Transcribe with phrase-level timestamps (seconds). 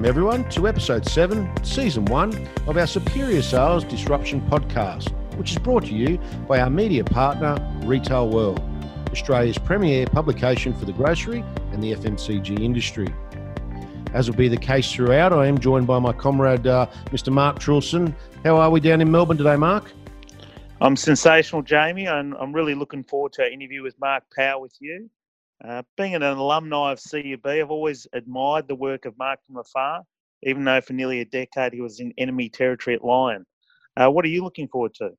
[0.00, 5.58] Welcome, everyone, to episode 7, season 1 of our Superior Sales Disruption podcast, which is
[5.58, 6.18] brought to you
[6.48, 8.62] by our media partner, Retail World,
[9.12, 13.08] Australia's premier publication for the grocery and the FMCG industry.
[14.14, 17.30] As will be the case throughout, I am joined by my comrade, uh, Mr.
[17.30, 18.14] Mark Trulson.
[18.42, 19.92] How are we down in Melbourne today, Mark?
[20.80, 24.72] I'm sensational, Jamie, and I'm really looking forward to our interview with Mark Powell with
[24.80, 25.10] you.
[25.62, 30.02] Uh, being an alumni of CUB, I've always admired the work of Mark from afar,
[30.42, 33.44] even though for nearly a decade he was in enemy territory at Lion.
[33.96, 35.10] Uh, what are you looking forward to?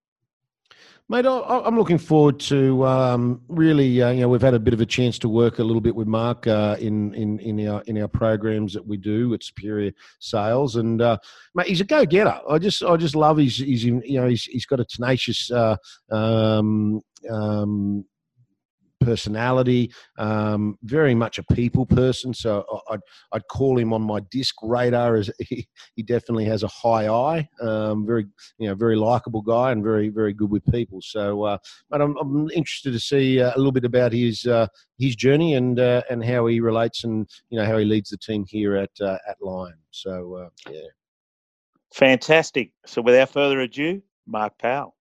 [1.10, 4.02] Mate, I, am looking forward to um, really.
[4.02, 5.94] Uh, you know, we've had a bit of a chance to work a little bit
[5.94, 9.92] with Mark uh, in in in our in our programs that we do at Superior
[10.20, 11.18] Sales, and uh,
[11.54, 12.40] mate, he's a go getter.
[12.50, 15.76] I just I just love his, his you know he's he's got a tenacious uh,
[16.10, 18.06] um, um,
[19.02, 22.34] personality, um, very much a people person.
[22.34, 23.00] So I'd,
[23.32, 27.50] I'd call him on my disc radar as he, he definitely has a high eye,
[27.62, 28.26] um, very,
[28.58, 31.02] you know, very likable guy and very, very good with people.
[31.02, 31.58] So, uh,
[31.90, 35.56] but I'm, I'm interested to see uh, a little bit about his, uh, his journey
[35.56, 38.76] and, uh, and how he relates and, you know, how he leads the team here
[38.78, 39.78] at, uh, at Lion.
[39.92, 40.88] So, uh, yeah.
[41.94, 42.72] Fantastic.
[42.86, 44.96] So without further ado, Mark Powell.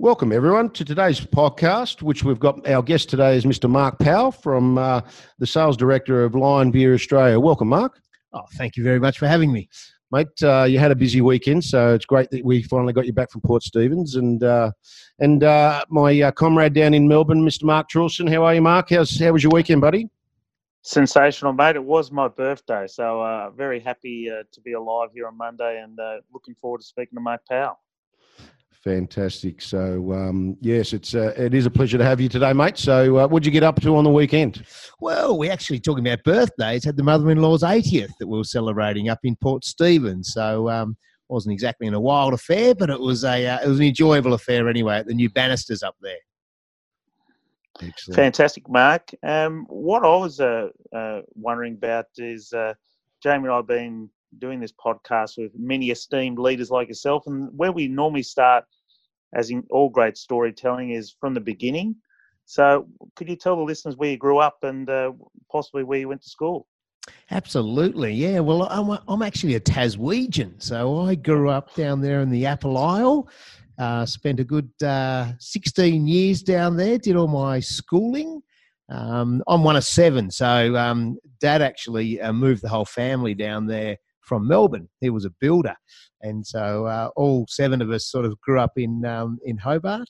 [0.00, 3.68] Welcome, everyone, to today's podcast, which we've got our guest today is Mr.
[3.68, 5.00] Mark Powell from uh,
[5.40, 7.40] the Sales Director of Lion Beer Australia.
[7.40, 8.00] Welcome, Mark.
[8.32, 9.68] Oh, thank you very much for having me.
[10.12, 13.12] Mate, uh, you had a busy weekend, so it's great that we finally got you
[13.12, 14.14] back from Port Stephens.
[14.14, 14.70] And uh,
[15.18, 17.64] and uh, my uh, comrade down in Melbourne, Mr.
[17.64, 18.32] Mark Trulson.
[18.32, 18.90] How are you, Mark?
[18.90, 20.08] How's, how was your weekend, buddy?
[20.82, 21.74] Sensational, mate.
[21.74, 25.98] It was my birthday, so uh, very happy to be alive here on Monday and
[26.32, 27.80] looking forward to speaking to Mark Powell.
[28.84, 29.60] Fantastic.
[29.60, 32.78] So um, yes, it's uh, it is a pleasure to have you today, mate.
[32.78, 34.64] So uh, what'd you get up to on the weekend?
[35.00, 36.84] Well, we're actually talking about birthdays.
[36.84, 40.32] Had the mother-in-law's 80th that we were celebrating up in Port Stephens.
[40.32, 40.96] So um,
[41.28, 44.34] wasn't exactly in a wild affair, but it was a uh, it was an enjoyable
[44.34, 46.16] affair anyway at the new Bannisters up there.
[47.82, 48.16] Excellent.
[48.16, 49.10] Fantastic, Mark.
[49.22, 52.74] Um, what I was uh, uh, wondering about is uh,
[53.22, 57.48] Jamie and I have been doing this podcast with many esteemed leaders like yourself, and
[57.56, 58.64] where we normally start
[59.34, 61.96] as in all great storytelling, is from the beginning.
[62.46, 65.12] So, could you tell the listeners where you grew up and uh,
[65.50, 66.66] possibly where you went to school?
[67.30, 68.40] Absolutely, yeah.
[68.40, 72.78] Well, I'm, I'm actually a Taswegian, so I grew up down there in the Apple
[72.78, 73.28] Isle.
[73.78, 76.98] Uh, spent a good uh, 16 years down there.
[76.98, 78.42] Did all my schooling.
[78.90, 83.66] Um, I'm one of seven, so um, Dad actually uh, moved the whole family down
[83.66, 84.88] there from Melbourne.
[85.00, 85.74] He was a builder,
[86.20, 90.08] and so uh, all seven of us sort of grew up in um, in Hobart.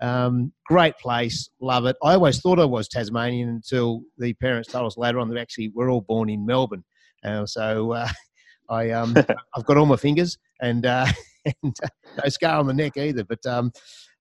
[0.00, 1.96] Um, great place, love it.
[2.02, 5.72] I always thought I was Tasmanian until the parents told us later on that actually
[5.74, 6.84] we're all born in Melbourne.
[7.24, 8.08] Uh, so uh,
[8.68, 9.16] I um,
[9.56, 11.06] I've got all my fingers and, uh,
[11.62, 11.88] and uh,
[12.22, 13.24] no scar on the neck either.
[13.24, 13.72] But um,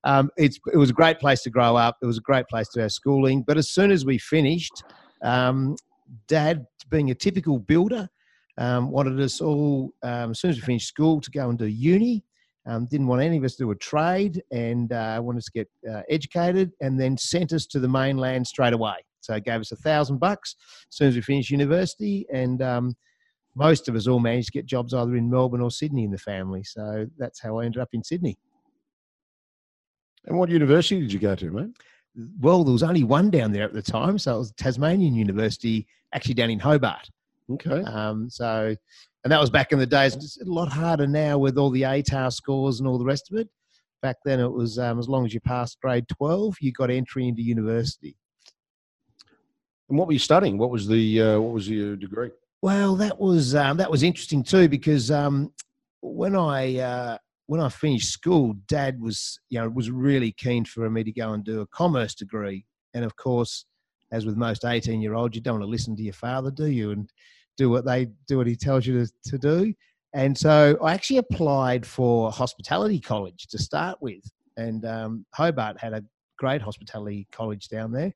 [0.05, 1.97] um, it's it was a great place to grow up.
[2.01, 3.43] It was a great place to have schooling.
[3.45, 4.83] But as soon as we finished,
[5.23, 5.75] um,
[6.27, 8.07] Dad, being a typical builder,
[8.57, 11.65] um, wanted us all, um, as soon as we finished school, to go and do
[11.65, 12.23] uni.
[12.67, 15.51] Um, didn't want any of us to do a trade and uh, wanted us to
[15.51, 18.95] get uh, educated and then sent us to the mainland straight away.
[19.19, 20.55] So gave us a thousand bucks
[20.89, 22.95] as soon as we finished university and um,
[23.55, 26.17] most of us all managed to get jobs either in Melbourne or Sydney in the
[26.17, 26.63] family.
[26.63, 28.37] So that's how I ended up in Sydney.
[30.25, 31.77] And what university did you go to, mate?
[32.39, 35.87] Well, there was only one down there at the time, so it was Tasmanian University,
[36.13, 37.09] actually down in Hobart.
[37.51, 37.83] Okay.
[37.83, 38.75] Um, so,
[39.23, 40.15] and that was back in the days.
[40.15, 43.37] It's a lot harder now with all the ATAR scores and all the rest of
[43.37, 43.49] it.
[44.01, 47.27] Back then, it was um, as long as you passed grade 12, you got entry
[47.27, 48.15] into university.
[49.89, 50.57] And what were you studying?
[50.57, 52.31] What was the uh, what was your degree?
[52.61, 55.53] Well, that was um, that was interesting too because um,
[56.01, 57.17] when I uh,
[57.47, 61.33] when I finished school, Dad was you know was really keen for me to go
[61.33, 63.65] and do a commerce degree, and of course,
[64.11, 66.65] as with most eighteen year olds, you don't want to listen to your father, do
[66.65, 66.91] you?
[66.91, 67.09] And
[67.57, 69.73] do what they do what he tells you to, to do.
[70.13, 74.23] And so I actually applied for hospitality college to start with,
[74.55, 76.03] and um, Hobart had a
[76.37, 78.13] great hospitality college down there.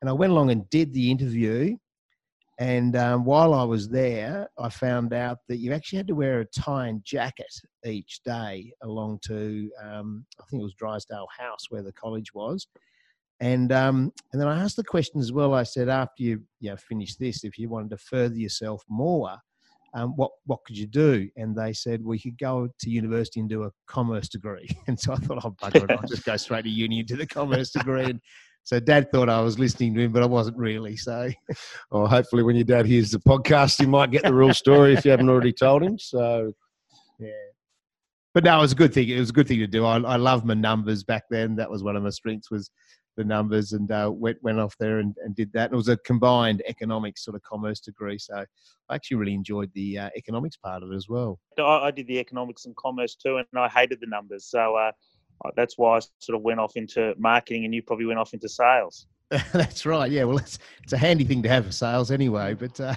[0.00, 1.76] And I went along and did the interview.
[2.58, 6.40] And um, while I was there, I found out that you actually had to wear
[6.40, 7.52] a tie and jacket
[7.84, 12.66] each day along to, um, I think it was Drysdale House where the college was.
[13.42, 15.52] And um, and then I asked the question as well.
[15.52, 19.36] I said, after you you know, finish this, if you wanted to further yourself more,
[19.94, 21.28] um, what what could you do?
[21.36, 24.68] And they said, well, you could go to university and do a commerce degree.
[24.86, 27.16] And so I thought, oh bugger it, I'll just go straight to uni and do
[27.16, 28.04] the commerce degree.
[28.04, 28.20] And
[28.62, 30.96] so Dad thought I was listening to him, but I wasn't really.
[30.96, 31.28] So,
[31.90, 35.04] well, hopefully, when your dad hears the podcast, he might get the real story if
[35.04, 35.98] you haven't already told him.
[35.98, 36.52] So,
[37.18, 37.30] yeah.
[38.34, 39.08] But no, it was a good thing.
[39.08, 39.84] It was a good thing to do.
[39.84, 41.56] I, I love my numbers back then.
[41.56, 42.70] That was one of my strengths was
[43.16, 45.66] the numbers and uh, went went off there and, and did that.
[45.66, 48.18] And it was a combined economics sort of commerce degree.
[48.18, 48.44] So
[48.88, 51.38] I actually really enjoyed the uh, economics part of it as well.
[51.58, 54.46] I, I, did the economics and commerce too, and I hated the numbers.
[54.46, 54.92] So uh,
[55.56, 58.48] that's why I sort of went off into marketing, and you probably went off into
[58.48, 59.06] sales.
[59.52, 60.10] that's right.
[60.10, 60.24] Yeah.
[60.24, 62.54] Well, it's it's a handy thing to have for sales anyway.
[62.54, 62.94] But uh,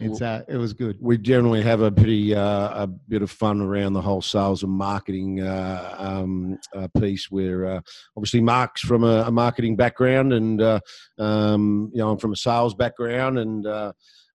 [0.00, 0.96] it's uh, it was good.
[1.00, 4.72] We generally have a pretty uh, a bit of fun around the whole sales and
[4.72, 7.30] marketing uh, um, uh, piece.
[7.30, 7.80] Where uh,
[8.16, 10.80] obviously Mark's from a, a marketing background, and uh,
[11.18, 13.66] um, you know I'm from a sales background, and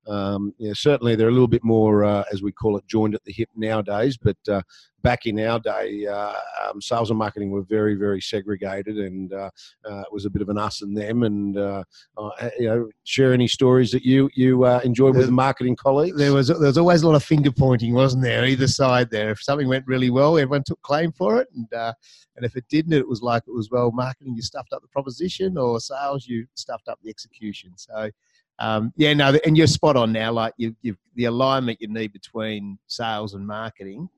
[0.08, 3.24] um, yeah, certainly they're a little bit more, uh, as we call it, joined at
[3.24, 4.18] the hip nowadays.
[4.18, 4.62] But uh,
[5.02, 9.50] back in our day, uh, um, sales and marketing were very, very segregated, and uh,
[9.90, 11.24] uh, it was a bit of an us and them.
[11.24, 11.84] And uh,
[12.60, 16.18] you know, share any stories that you you enjoyed with marketing colleagues.
[16.18, 18.46] There was there was always a lot of finger pointing, wasn't there?
[18.46, 19.32] Either side there.
[19.32, 21.68] If something went really well, everyone took claim for it, and
[22.36, 24.88] and if it didn't, it was like it was well, marketing you stuffed up the
[24.90, 27.72] proposition, or sales you stuffed up the execution.
[27.76, 28.12] So
[28.60, 30.32] um, yeah, no, and you're spot on now.
[30.32, 34.10] Like you, you the alignment you need between sales and marketing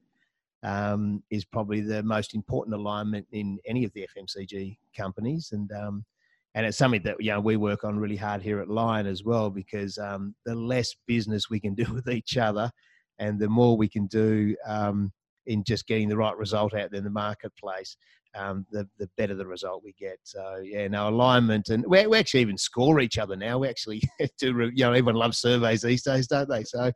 [0.63, 6.05] um, is probably the most important alignment in any of the FMCG companies, and um,
[6.53, 9.23] and it's something that you know we work on really hard here at Lion as
[9.23, 12.69] well because um, the less business we can do with each other,
[13.17, 15.11] and the more we can do um,
[15.47, 17.97] in just getting the right result out there in the marketplace,
[18.35, 20.19] um, the the better the result we get.
[20.23, 23.59] So yeah, no alignment, and we, we actually even score each other now.
[23.59, 24.01] We actually
[24.39, 26.63] do, you know, everyone loves surveys these days, don't they?
[26.63, 26.91] So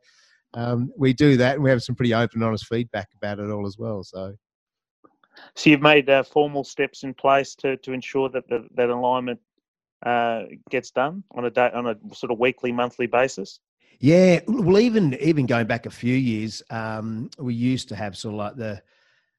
[0.54, 3.66] um, we do that, and we have some pretty open, honest feedback about it all
[3.66, 4.02] as well.
[4.02, 4.34] So.
[5.54, 9.40] So you've made uh, formal steps in place to, to ensure that the, that alignment
[10.04, 13.58] uh, gets done on a day, on a sort of weekly, monthly basis.
[14.00, 18.34] Yeah, well, even even going back a few years, um, we used to have sort
[18.34, 18.82] of like the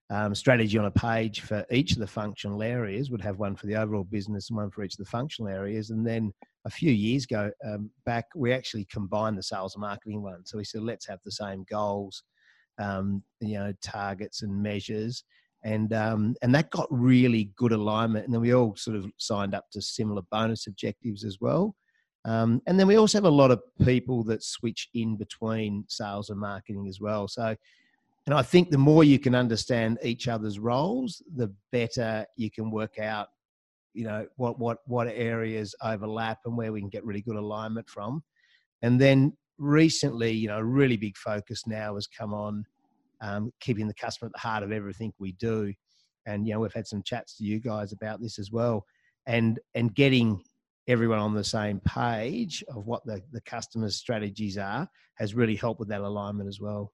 [0.10, 3.10] um, strategy on a page for each of the functional areas.
[3.10, 5.90] Would have one for the overall business and one for each of the functional areas.
[5.90, 6.34] And then
[6.66, 10.46] a few years ago um, back, we actually combined the sales and marketing one.
[10.46, 12.24] So we said, let's have the same goals,
[12.80, 15.24] um, you know, targets and measures.
[15.66, 18.26] And um, and that got really good alignment.
[18.26, 21.76] And then we all sort of signed up to similar bonus objectives as well.
[22.26, 26.30] Um, and then we also have a lot of people that switch in between sales
[26.30, 27.28] and marketing as well.
[27.28, 27.56] So
[28.26, 32.72] and I think the more you can understand each other's roles, the better you can
[32.72, 33.28] work out,
[33.94, 37.90] you know, what what what areas overlap and where we can get really good alignment
[37.90, 38.24] from.
[38.82, 42.66] And then recently, you know, a really big focus now has come on
[43.22, 45.74] um, keeping the customer at the heart of everything we do.
[46.26, 48.86] And you know, we've had some chats to you guys about this as well,
[49.26, 50.42] and and getting
[50.88, 55.80] everyone on the same page of what the, the customer's strategies are has really helped
[55.80, 56.92] with that alignment as well.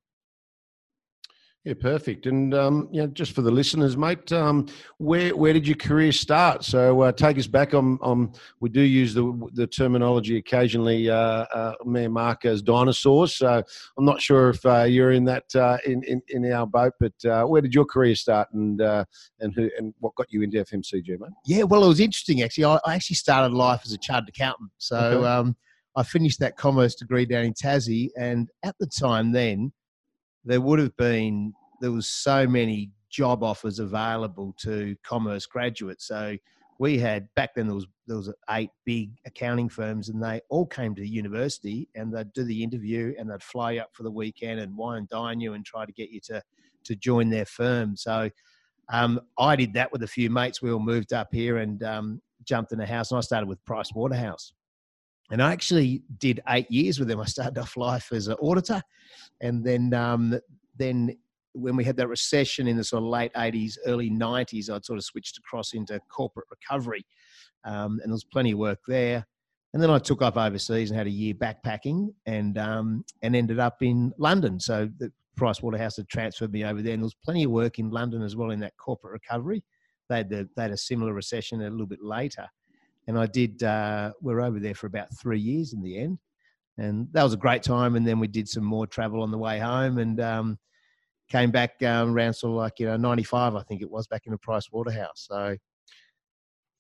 [1.65, 2.25] Yeah, perfect.
[2.25, 6.13] And um, you know, just for the listeners, mate, um, where where did your career
[6.13, 6.63] start?
[6.63, 7.73] So uh, take us back.
[7.73, 12.61] On, on we do use the the terminology occasionally, uh, uh, me and Mark as
[12.61, 13.35] dinosaurs.
[13.35, 13.61] So
[13.97, 17.25] I'm not sure if uh, you're in that uh, in, in, in our boat, but
[17.29, 19.03] uh, where did your career start, and uh,
[19.41, 21.29] and who and what got you into FMCG, mate?
[21.45, 22.65] Yeah, well, it was interesting actually.
[22.65, 24.71] I, I actually started life as a chartered accountant.
[24.77, 25.27] So okay.
[25.27, 25.57] um,
[25.97, 29.73] I finished that commerce degree down in Tassie, and at the time then
[30.45, 36.07] there would have been there was so many job offers available to commerce graduates.
[36.07, 36.37] So
[36.77, 40.65] we had back then there was there was eight big accounting firms and they all
[40.65, 44.11] came to the university and they'd do the interview and they'd fly up for the
[44.11, 46.41] weekend and wine and dine you and try to get you to
[46.85, 47.95] to join their firm.
[47.95, 48.29] So
[48.91, 50.61] um, I did that with a few mates.
[50.61, 53.63] We all moved up here and um, jumped in a house and I started with
[53.65, 54.53] Price Waterhouse.
[55.31, 57.19] And I actually did eight years with them.
[57.19, 58.81] I started off life as an auditor,
[59.41, 60.39] and then um,
[60.75, 61.15] then
[61.53, 64.97] when we had that recession in the sort of late 80s, early 90s, I'd sort
[64.97, 67.05] of switched across into corporate recovery.
[67.65, 69.25] Um, and there was plenty of work there.
[69.73, 73.59] And then I took off overseas and had a year backpacking and um, and ended
[73.59, 74.59] up in London.
[74.59, 77.77] So the Price Waterhouse had transferred me over there, and there was plenty of work
[77.77, 79.63] in London as well in that corporate recovery.
[80.09, 82.47] They had, the, they had a similar recession a little bit later,
[83.09, 83.63] and I did.
[83.63, 86.19] Uh, we were over there for about three years in the end,
[86.77, 87.95] and that was a great time.
[87.95, 90.59] And then we did some more travel on the way home, and um,
[91.29, 94.23] came back um, around sort of like you know 95 i think it was back
[94.25, 95.55] in the price waterhouse so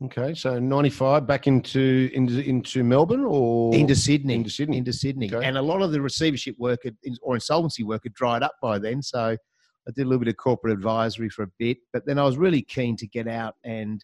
[0.03, 5.31] okay so 95 back into into into melbourne or into sydney into sydney into sydney
[5.31, 5.45] okay.
[5.45, 8.79] and a lot of the receivership work had, or insolvency work had dried up by
[8.79, 12.17] then so i did a little bit of corporate advisory for a bit but then
[12.17, 14.03] i was really keen to get out and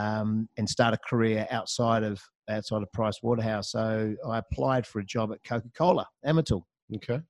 [0.00, 3.70] um, and start a career outside of outside of Price Waterhouse.
[3.72, 6.62] So I applied for a job at Coca Cola, Amatil.
[6.96, 7.20] Okay.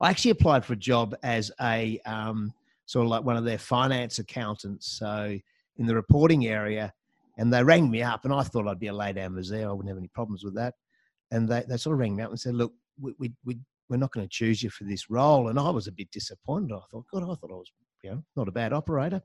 [0.00, 2.52] I actually applied for a job as a um,
[2.86, 4.98] sort of like one of their finance accountants.
[4.98, 5.38] So
[5.76, 6.92] in the reporting area,
[7.38, 9.68] and they rang me up, and I thought I'd be a lay down there.
[9.68, 10.74] I wouldn't have any problems with that.
[11.30, 13.96] And they, they sort of rang me up and said, "Look, we, we, we we're
[13.96, 16.74] not going to choose you for this role." And I was a bit disappointed.
[16.74, 17.72] I thought, God, I thought I was,
[18.04, 19.22] you know, not a bad operator.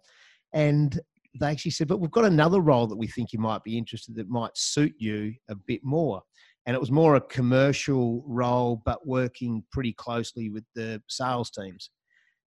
[0.54, 1.00] And
[1.40, 4.16] they actually said, "But we've got another role that we think you might be interested
[4.16, 6.22] that might suit you a bit more."
[6.66, 11.92] And it was more a commercial role, but working pretty closely with the sales teams.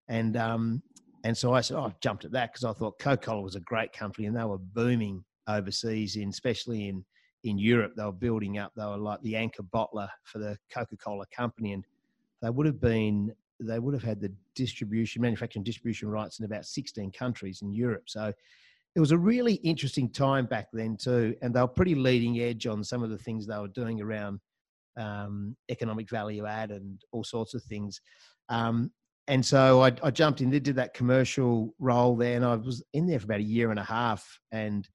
[0.09, 0.83] And um,
[1.25, 3.57] and so I said, oh, I jumped at that because I thought Coca Cola was
[3.57, 7.05] a great company and they were booming overseas, in, especially in,
[7.45, 7.93] in Europe.
[7.97, 11.73] They were building up, they were like the anchor bottler for the Coca Cola company.
[11.73, 11.85] And
[12.41, 16.65] they would have been, they would have had the distribution, manufacturing distribution rights in about
[16.65, 18.05] 16 countries in Europe.
[18.07, 18.33] So
[18.97, 21.35] it was a really interesting time back then, too.
[21.43, 24.41] And they were pretty leading edge on some of the things they were doing around
[24.97, 28.01] um, economic value add and all sorts of things.
[28.49, 28.91] Um,
[29.29, 33.07] and so I, I, jumped in, did that commercial role there, and I was in
[33.07, 34.41] there for about a year and a half.
[34.51, 34.89] And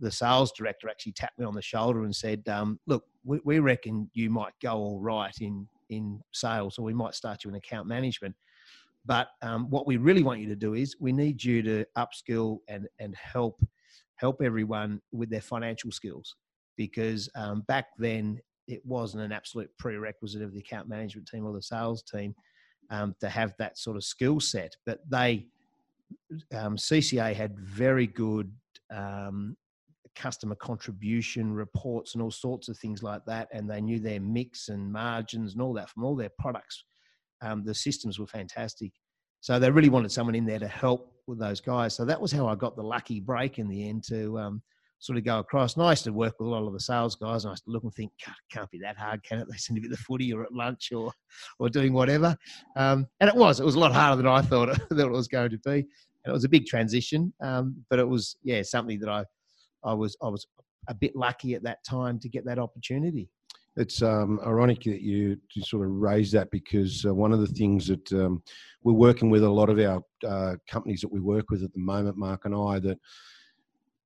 [0.00, 3.60] the sales director actually tapped me on the shoulder and said, um, "Look, we, we,
[3.60, 7.56] reckon you might go all right in in sales, or we might start you in
[7.56, 8.34] account management.
[9.06, 12.58] But um, what we really want you to do is we need you to upskill
[12.68, 13.64] and and help
[14.16, 16.34] help everyone with their financial skills,
[16.76, 21.52] because um, back then it wasn't an absolute prerequisite of the account management team or
[21.52, 22.34] the sales team."
[22.90, 24.76] um, to have that sort of skill set.
[24.86, 25.46] But they,
[26.54, 28.52] um, CCA had very good
[28.94, 29.56] um,
[30.14, 34.68] customer contribution reports and all sorts of things like that, and they knew their mix
[34.68, 36.84] and margins and all that from all their products.
[37.42, 38.92] Um, the systems were fantastic.
[39.40, 41.94] So they really wanted someone in there to help with those guys.
[41.94, 44.62] So that was how I got the lucky break in the end to um,
[44.98, 45.76] sort of go across.
[45.76, 47.64] And I used to work with a lot of the sales guys, and I used
[47.64, 48.10] to look and think,
[48.50, 49.48] can't be that hard, can it?
[49.50, 51.12] They seem to be at the footy or at lunch or
[51.58, 52.36] or doing whatever.
[52.76, 53.60] Um, and it was.
[53.60, 55.86] It was a lot harder than I thought, that it was going to be.
[56.24, 59.24] And it was a big transition, um, but it was yeah something that I
[59.84, 60.46] I was I was
[60.88, 63.28] a bit lucky at that time to get that opportunity.
[63.78, 67.86] It's um, ironic that you, sort of raise that because uh, one of the things
[67.86, 68.42] that um,
[68.82, 71.80] we're working with a lot of our uh, companies that we work with at the
[71.80, 72.98] moment, Mark and I, that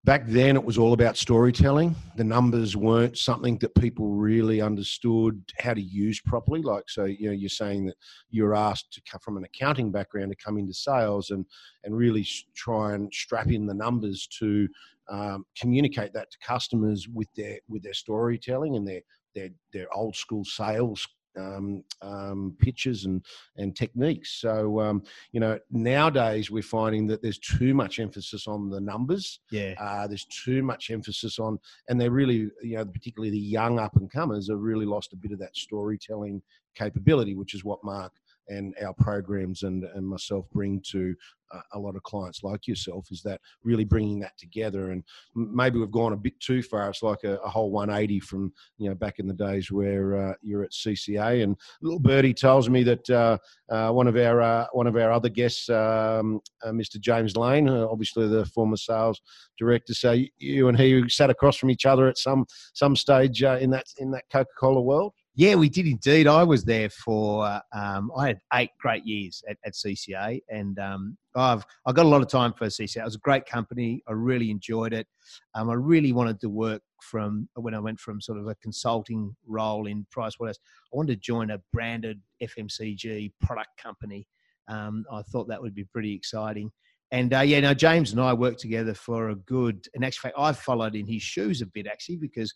[0.05, 1.95] back then it was all about storytelling.
[2.17, 6.61] The numbers weren't something that people really understood how to use properly.
[6.61, 7.97] Like so you know you're saying that
[8.31, 11.47] you're asked to come from an accounting background to come into sales and
[11.85, 14.69] and really try and strap in the numbers to
[15.11, 19.00] um, communicate that to customers with their with their storytelling and their
[19.34, 21.06] their their old school sales
[21.38, 23.24] um, um, pitches and
[23.56, 24.40] and techniques.
[24.40, 29.40] So um, you know nowadays we're finding that there's too much emphasis on the numbers.
[29.50, 29.74] Yeah.
[29.80, 31.58] Uh, there's too much emphasis on,
[31.88, 35.16] and they're really you know particularly the young up and comers have really lost a
[35.16, 36.42] bit of that storytelling
[36.74, 38.12] capability, which is what Mark
[38.49, 41.14] and our programs and, and myself bring to
[41.52, 44.90] uh, a lot of clients like yourself is that really bringing that together.
[44.90, 46.88] And maybe we've gone a bit too far.
[46.88, 50.34] It's like a, a whole 180 from you know back in the days where uh,
[50.42, 53.37] you're at cca and little birdie tells me that uh,
[53.70, 57.68] uh one of our uh, one of our other guests um, uh, mr james lane
[57.68, 59.20] obviously the former sales
[59.58, 62.44] director so you and he sat across from each other at some
[62.75, 66.26] some stage in that in that coca-cola world yeah, we did indeed.
[66.26, 71.16] I was there for um, I had eight great years at, at CCA, and um,
[71.34, 72.98] I've I got a lot of time for CCA.
[72.98, 74.02] It was a great company.
[74.06, 75.06] I really enjoyed it.
[75.54, 79.34] Um, I really wanted to work from when I went from sort of a consulting
[79.46, 80.58] role in Pricewaterhouse.
[80.92, 84.26] I wanted to join a branded FMCG product company.
[84.68, 86.70] Um, I thought that would be pretty exciting.
[87.12, 89.87] And uh, yeah, now James and I worked together for a good.
[89.95, 92.52] And actually, I've followed in his shoes a bit actually because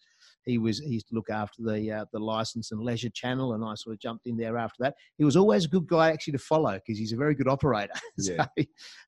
[0.47, 3.63] he was he used to look after the uh, the license and leisure channel, and
[3.63, 4.95] I sort of jumped in there after that.
[5.19, 7.93] He was always a good guy actually to follow because he's a very good operator.
[8.19, 8.37] so,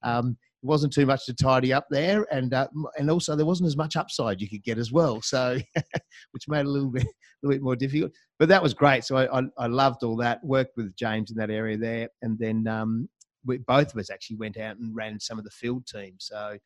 [0.02, 3.68] um, it wasn't too much to tidy up there, and uh, and also there wasn't
[3.68, 5.22] as much upside you could get as well.
[5.22, 5.58] So,
[6.32, 8.12] which made it a little bit a little bit more difficult.
[8.38, 9.04] But that was great.
[9.04, 10.44] So I, I, I loved all that.
[10.44, 13.08] Worked with James in that area there, and then um,
[13.44, 16.26] we, both of us actually went out and ran some of the field teams.
[16.26, 16.58] So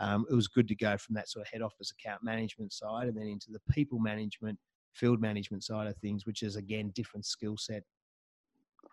[0.00, 3.08] um, it was good to go from that sort of head office account management side
[3.08, 4.58] and then into the people management,
[4.92, 7.82] field management side of things, which is again different skill set.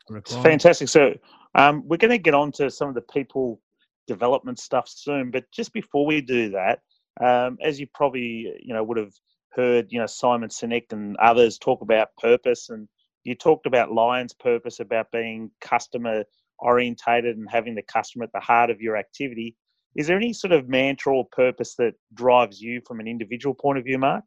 [0.10, 0.90] It's fantastic.
[0.90, 1.14] So
[1.56, 3.60] um, we're going to get on to some of the people
[4.08, 6.80] development stuff soon, but just before we do that,
[7.22, 9.14] um, as you probably you know would have
[9.50, 12.88] heard, you know Simon Sinek and others talk about purpose, and
[13.24, 16.24] you talked about Lion's purpose about being customer
[16.60, 19.56] orientated and having the customer at the heart of your activity
[19.96, 23.78] Is there any sort of mantra or purpose that drives you from an individual point
[23.78, 24.26] of view, Mark?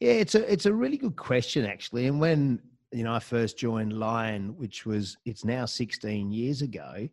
[0.00, 2.06] Yeah, it's a it's a really good question actually.
[2.06, 2.60] And when
[2.92, 7.08] you know I first joined Lion, which was it's now 16 years ago,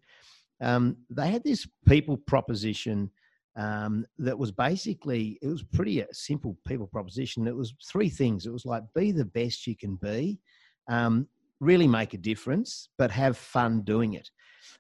[0.62, 3.10] um, they had this people proposition
[3.56, 7.48] um, that was basically it was pretty uh, simple people proposition.
[7.48, 8.46] It was three things.
[8.46, 10.40] It was like be the best you can be,
[10.88, 11.28] um,
[11.62, 14.30] really make a difference, but have fun doing it.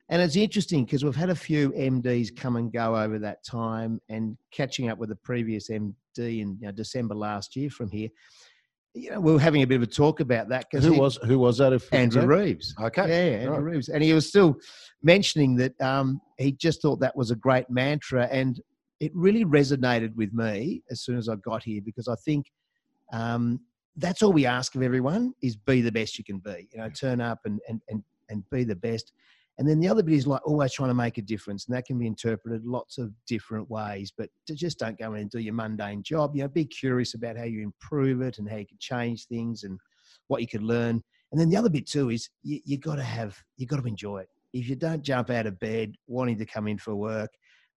[0.09, 4.01] And it's interesting because we've had a few MDs come and go over that time,
[4.09, 8.09] and catching up with the previous MD in you know, December last year from here.
[8.93, 10.99] You know, we were having a bit of a talk about that because who he,
[10.99, 11.71] was who was that?
[11.71, 12.75] If Andrew Reeves.
[12.77, 13.63] Okay, yeah, Andrew right.
[13.63, 14.57] Reeves, and he was still
[15.01, 18.59] mentioning that um, he just thought that was a great mantra, and
[18.99, 22.47] it really resonated with me as soon as I got here because I think
[23.13, 23.61] um,
[23.97, 26.67] that's all we ask of everyone is be the best you can be.
[26.71, 29.11] You know, turn up and and and, and be the best.
[29.57, 31.85] And then the other bit is like always trying to make a difference, and that
[31.85, 34.11] can be interpreted lots of different ways.
[34.17, 36.35] But just don't go in and do your mundane job.
[36.35, 39.63] You know, be curious about how you improve it and how you can change things
[39.63, 39.77] and
[40.27, 41.03] what you could learn.
[41.31, 43.87] And then the other bit too is you, you got to have you got to
[43.87, 44.29] enjoy it.
[44.53, 47.29] If you don't jump out of bed wanting to come in for work,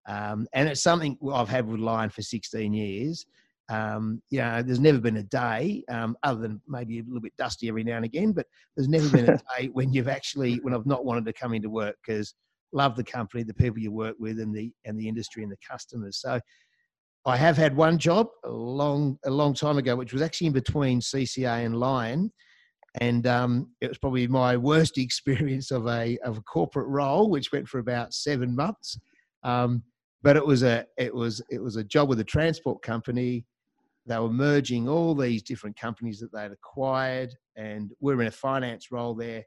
[0.06, 3.26] um, and it's something I've had with Lion for 16 years.
[3.70, 7.36] Um, you know, there's never been a day, um, other than maybe a little bit
[7.38, 10.74] dusty every now and again, but there's never been a day when you've actually, when
[10.74, 12.34] I've not wanted to come into work because
[12.72, 15.56] love the company, the people you work with, and the and the industry and the
[15.66, 16.18] customers.
[16.20, 16.40] So,
[17.26, 20.52] I have had one job a long a long time ago, which was actually in
[20.52, 22.30] between CCA and Lion,
[23.00, 27.50] and um, it was probably my worst experience of a of a corporate role, which
[27.50, 28.98] went for about seven months.
[29.42, 29.82] Um,
[30.22, 33.44] but it was a it was it was a job with a transport company
[34.06, 38.32] they were merging all these different companies that they'd acquired, and we are in a
[38.32, 39.44] finance role there.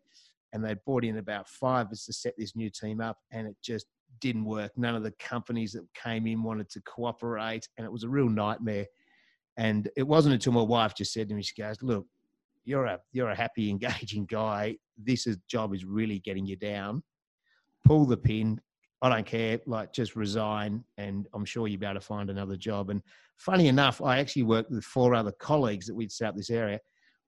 [0.54, 3.48] And they brought in about five of us to set this new team up, and
[3.48, 3.86] it just
[4.20, 4.72] didn't work.
[4.78, 8.30] None of the companies that came in wanted to cooperate, and it was a real
[8.30, 8.86] nightmare.
[9.58, 12.08] And it wasn't until my wife just said to me, she goes, "Look,
[12.68, 14.78] you're a you're a happy, engaging guy.
[14.98, 17.04] This is, job is really getting you down.
[17.86, 18.60] Pull the pin,
[19.02, 22.56] I don't care, like just resign and I'm sure you'll be able to find another
[22.56, 22.90] job.
[22.90, 23.02] And
[23.38, 26.80] funny enough, I actually worked with four other colleagues that we'd set up this area.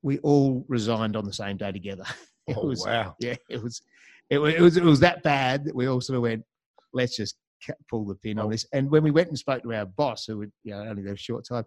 [0.02, 2.06] We all resigned on the same day together.
[2.48, 3.16] it oh, was, wow.
[3.20, 3.82] Yeah, it was,
[4.30, 6.44] it, was, it, was, it was that bad that we all sort of went,
[6.94, 7.38] let's just
[7.90, 8.46] pull the pin oh.
[8.46, 8.66] on this.
[8.74, 11.14] And when we went and spoke to our boss, who would, you know, only there
[11.14, 11.66] a short time,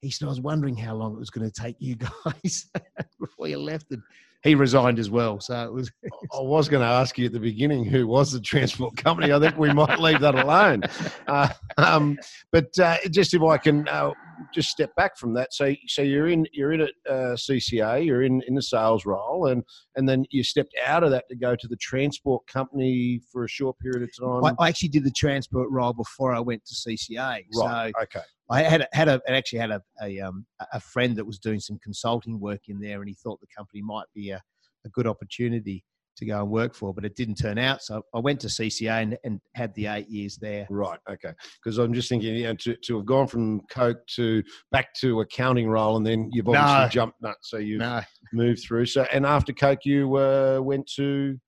[0.00, 2.66] he said, I was wondering how long it was going to take you guys
[3.20, 3.90] before you left.
[3.90, 4.02] And
[4.46, 5.40] he resigned as well.
[5.40, 5.90] So it was.
[6.04, 9.32] I was going to ask you at the beginning who was the transport company.
[9.32, 10.82] I think we might leave that alone.
[11.26, 12.16] Uh, um,
[12.52, 14.12] but uh, just if I can uh,
[14.54, 15.52] just step back from that.
[15.52, 18.04] So, so you're in you're in at uh, CCA.
[18.04, 19.64] You're in in the sales role, and
[19.96, 23.48] and then you stepped out of that to go to the transport company for a
[23.48, 24.56] short period of time.
[24.58, 27.18] I, I actually did the transport role before I went to CCA.
[27.18, 27.44] Right.
[27.52, 28.26] So okay.
[28.48, 31.78] I had had a actually had a a, um, a friend that was doing some
[31.82, 34.42] consulting work in there, and he thought the company might be a,
[34.84, 35.84] a good opportunity
[36.16, 37.82] to go and work for, but it didn't turn out.
[37.82, 40.66] So I went to CCA and, and had the eight years there.
[40.70, 40.98] Right.
[41.08, 41.32] Okay.
[41.62, 45.20] Because I'm just thinking, you know, to, to have gone from Coke to back to
[45.20, 46.88] accounting role, and then you've obviously no.
[46.88, 48.00] jumped nuts, so you've no.
[48.32, 48.86] moved through.
[48.86, 51.38] So and after Coke, you uh, went to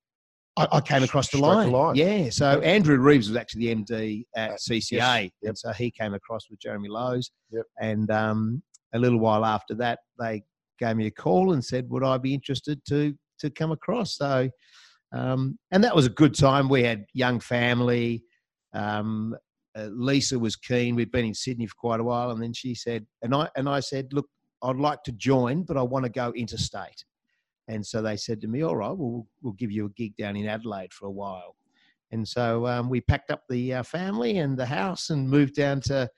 [0.57, 1.71] I, I came across the line.
[1.71, 1.95] Lion.
[1.95, 2.29] Yeah.
[2.29, 4.91] So Andrew Reeves was actually the MD at CCA.
[4.91, 4.91] Yes.
[4.91, 5.31] Yep.
[5.43, 7.31] And so he came across with Jeremy Lowe's.
[7.51, 7.65] Yep.
[7.79, 10.43] And um, a little while after that, they
[10.79, 14.17] gave me a call and said, would I be interested to, to come across?
[14.17, 14.49] So,
[15.13, 16.69] um, and that was a good time.
[16.69, 18.23] We had young family.
[18.73, 19.35] Um,
[19.77, 20.95] uh, Lisa was keen.
[20.95, 22.31] We'd been in Sydney for quite a while.
[22.31, 24.27] And then she said, and I, and I said, look,
[24.61, 27.05] I'd like to join, but I want to go interstate.
[27.69, 30.35] And so they said to me, all right, well, we'll give you a gig down
[30.35, 31.55] in Adelaide for a while.
[32.11, 35.79] And so um, we packed up the uh, family and the house and moved down
[35.81, 36.09] to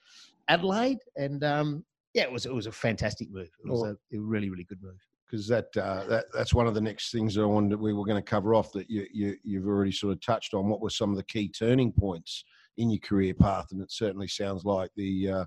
[0.48, 1.00] Adelaide.
[1.18, 1.84] And um,
[2.14, 3.50] yeah, it was it was a fantastic move.
[3.66, 5.06] It was a, a really really good move.
[5.30, 8.06] Because that, uh, that that's one of the next things that I wanted we were
[8.06, 10.70] going to cover off that you, you you've already sort of touched on.
[10.70, 12.46] What were some of the key turning points
[12.78, 13.68] in your career path?
[13.72, 15.46] And it certainly sounds like the uh,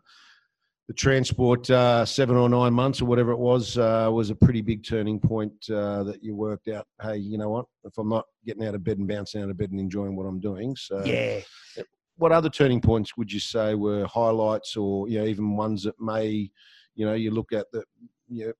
[0.88, 4.60] the transport uh, seven or nine months or whatever it was uh, was a pretty
[4.60, 6.86] big turning point uh, that you worked out.
[7.00, 7.66] Hey, you know what?
[7.84, 10.26] If I'm not getting out of bed and bouncing out of bed and enjoying what
[10.26, 11.40] I'm doing, so yeah.
[12.16, 16.00] What other turning points would you say were highlights, or you know, even ones that
[16.00, 16.48] may,
[16.94, 17.86] you know, you look at that,
[18.28, 18.52] you know,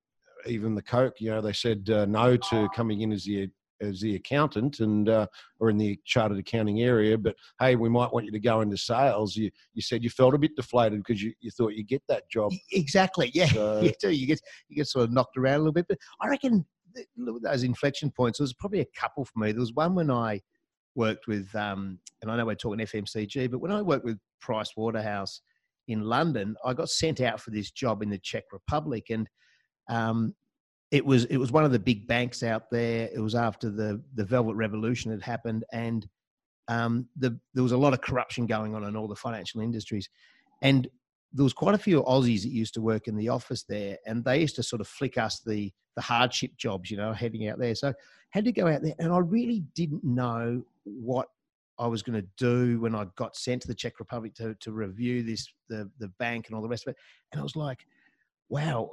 [0.45, 3.49] even the Coke, you know, they said uh, no to coming in as the
[3.81, 5.27] as the accountant and uh,
[5.59, 8.77] or in the chartered accounting area but hey we might want you to go into
[8.77, 9.35] sales.
[9.35, 12.29] You you said you felt a bit deflated because you, you thought you'd get that
[12.29, 12.51] job.
[12.71, 13.31] Exactly.
[13.33, 13.47] Yeah.
[13.47, 15.97] So, you do you get you get sort of knocked around a little bit but
[16.21, 16.65] i reckon
[17.17, 19.51] those inflection points there was probably a couple for me.
[19.51, 20.41] There was one when i
[20.95, 24.77] worked with um, and i know we're talking fmcg but when i worked with Price
[24.77, 25.41] Waterhouse
[25.87, 29.27] in London, I got sent out for this job in the Czech Republic, and
[29.89, 30.35] um,
[30.95, 33.09] it was it was one of the big banks out there.
[33.13, 36.07] It was after the the Velvet Revolution had happened, and
[36.69, 40.09] um, the, there was a lot of corruption going on in all the financial industries,
[40.61, 40.87] and
[41.33, 44.23] there was quite a few Aussies that used to work in the office there, and
[44.23, 47.59] they used to sort of flick us the the hardship jobs, you know, heading out
[47.59, 47.75] there.
[47.75, 47.93] So
[48.29, 51.27] had to go out there, and I really didn't know what
[51.77, 54.71] I was going to do when I got sent to the Czech Republic to to
[54.71, 56.97] review this the the bank and all the rest of it,
[57.33, 57.85] and I was like,
[58.49, 58.89] wow,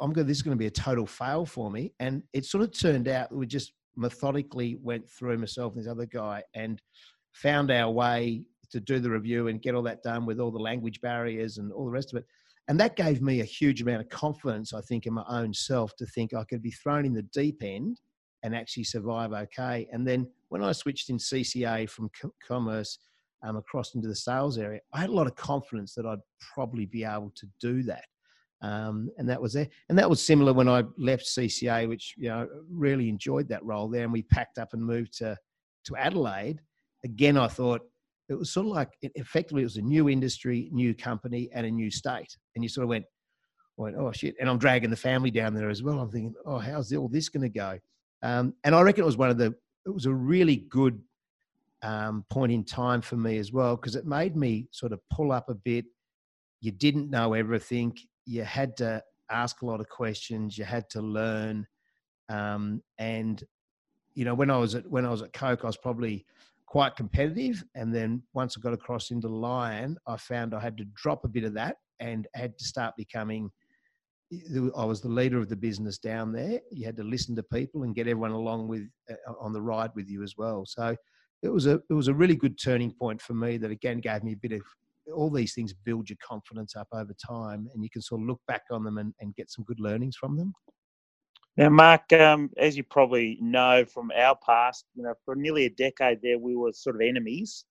[0.00, 0.26] I'm going.
[0.26, 3.08] This is going to be a total fail for me, and it sort of turned
[3.08, 6.80] out we just methodically went through myself and this other guy and
[7.32, 10.58] found our way to do the review and get all that done with all the
[10.58, 12.26] language barriers and all the rest of it.
[12.68, 15.94] And that gave me a huge amount of confidence, I think, in my own self
[15.96, 18.00] to think I could be thrown in the deep end
[18.42, 19.88] and actually survive okay.
[19.92, 22.10] And then when I switched in CCA from
[22.46, 22.98] commerce
[23.42, 26.18] um, across into the sales area, I had a lot of confidence that I'd
[26.54, 28.04] probably be able to do that.
[28.62, 29.68] Um, and that was there.
[29.88, 33.88] And that was similar when I left CCA, which you know really enjoyed that role
[33.88, 34.04] there.
[34.04, 35.36] And we packed up and moved to
[35.84, 36.60] to Adelaide.
[37.04, 37.82] Again, I thought
[38.28, 41.70] it was sort of like effectively it was a new industry, new company, and a
[41.70, 42.36] new state.
[42.54, 43.04] And you sort of went,
[43.76, 44.34] went oh shit.
[44.40, 46.00] And I'm dragging the family down there as well.
[46.00, 47.78] I'm thinking, oh, how's all this going to go?
[48.22, 49.54] Um, and I reckon it was one of the.
[49.84, 51.00] It was a really good
[51.82, 55.30] um, point in time for me as well because it made me sort of pull
[55.30, 55.84] up a bit.
[56.60, 60.58] You didn't know everything you had to ask a lot of questions.
[60.58, 61.66] You had to learn,
[62.28, 63.42] um, and
[64.14, 66.26] you know when I was at when I was at Coke, I was probably
[66.66, 67.64] quite competitive.
[67.74, 71.28] And then once I got across into Lion, I found I had to drop a
[71.28, 73.50] bit of that and had to start becoming.
[74.76, 76.60] I was the leader of the business down there.
[76.72, 79.90] You had to listen to people and get everyone along with uh, on the ride
[79.94, 80.64] with you as well.
[80.66, 80.96] So
[81.42, 84.24] it was a it was a really good turning point for me that again gave
[84.24, 84.62] me a bit of
[85.14, 88.40] all these things build your confidence up over time and you can sort of look
[88.48, 90.52] back on them and, and get some good learnings from them?
[91.56, 95.70] Now mark um, as you probably know from our past you know for nearly a
[95.70, 97.64] decade there we were sort of enemies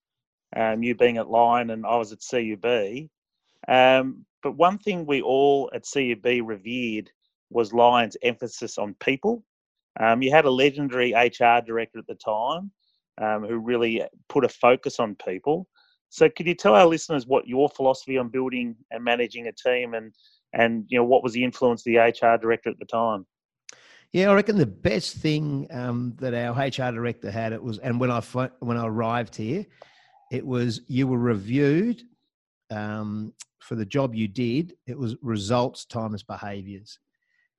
[0.55, 2.65] um, you being at Lion and i was at cub
[3.67, 7.11] um, but one thing we all at cub revered
[7.49, 9.43] was Lion's emphasis on people.
[9.99, 12.71] Um, you had a legendary hr director at the time
[13.21, 15.67] um, who really put a focus on people
[16.09, 19.93] so could you tell our listeners what your philosophy on building and managing a team
[19.93, 20.13] and
[20.53, 23.25] and you know what was the influence of the HR director at the time?
[24.13, 27.99] Yeah, I reckon the best thing um, that our HR director had it was, and
[27.99, 28.21] when I
[28.59, 29.65] when I arrived here,
[30.31, 32.01] it was you were reviewed
[32.71, 34.75] um, for the job you did.
[34.87, 36.97] It was results times behaviours,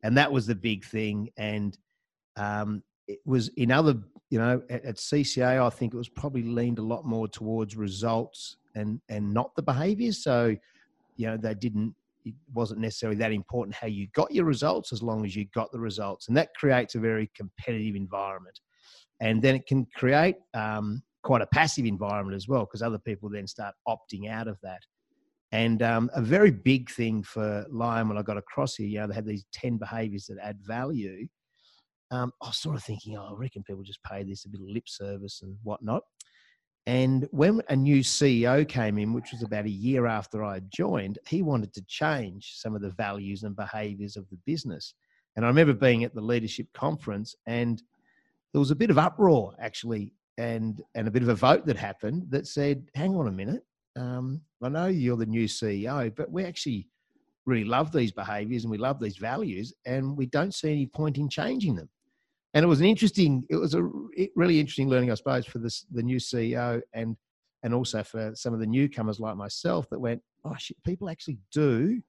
[0.02, 1.28] and that was the big thing.
[1.36, 1.76] And
[2.36, 3.94] um, it was in other,
[4.30, 7.76] you know, at, at, CCA, I think it was probably leaned a lot more towards
[7.76, 10.22] results and and not the behaviours.
[10.22, 10.56] So,
[11.16, 11.94] you know, they didn't.
[12.24, 15.70] It wasn't necessarily that important how you got your results, as long as you got
[15.70, 18.60] the results, and that creates a very competitive environment.
[19.20, 23.28] And then it can create um, quite a passive environment as well, because other people
[23.30, 24.80] then start opting out of that.
[25.52, 29.06] And um, a very big thing for Lion when I got across here, you know,
[29.06, 31.28] they had these 10 behaviors that add value
[32.10, 34.60] um, I was sort of thinking, oh, I reckon people just pay this a bit
[34.60, 36.02] of lip service and whatnot.
[36.86, 41.18] And when a new CEO came in, which was about a year after I joined,
[41.26, 44.94] he wanted to change some of the values and behaviors of the business.
[45.34, 47.82] And I remember being at the leadership conference, and
[48.52, 51.76] there was a bit of uproar actually, and and a bit of a vote that
[51.76, 53.64] happened that said, "Hang on a minute,
[53.96, 56.88] um, I know you're the new CEO, but we actually
[57.46, 61.18] really love these behaviors and we love these values, and we don't see any point
[61.18, 61.88] in changing them."
[62.54, 63.82] And it was an interesting it was a
[64.34, 67.16] really interesting learning i suppose for this the new ceo and
[67.62, 71.38] and also for some of the newcomers like myself that went oh shit people actually
[71.52, 72.00] do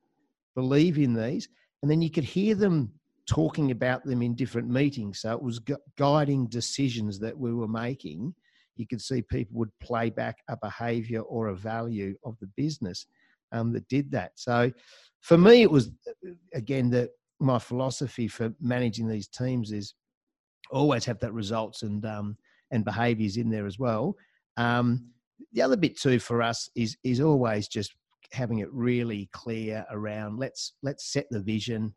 [0.57, 1.47] believe in these.
[1.81, 2.91] And then you could hear them
[3.29, 5.21] talking about them in different meetings.
[5.21, 8.33] So it was gu- guiding decisions that we were making.
[8.75, 13.05] You could see people would play back a behavior or a value of the business
[13.51, 14.31] um, that did that.
[14.35, 14.71] So
[15.21, 15.91] for me it was
[16.53, 19.93] again that my philosophy for managing these teams is
[20.71, 22.37] always have that results and um,
[22.71, 24.15] and behaviours in there as well.
[24.57, 25.09] Um,
[25.53, 27.95] the other bit too for us is is always just
[28.31, 31.93] having it really clear around let's let's set the vision.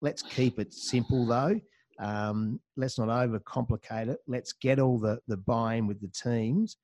[0.00, 1.60] Let's keep it simple though.
[1.98, 4.18] Um, let's not overcomplicate it.
[4.26, 6.76] Let's get all the the buy-in with the teams.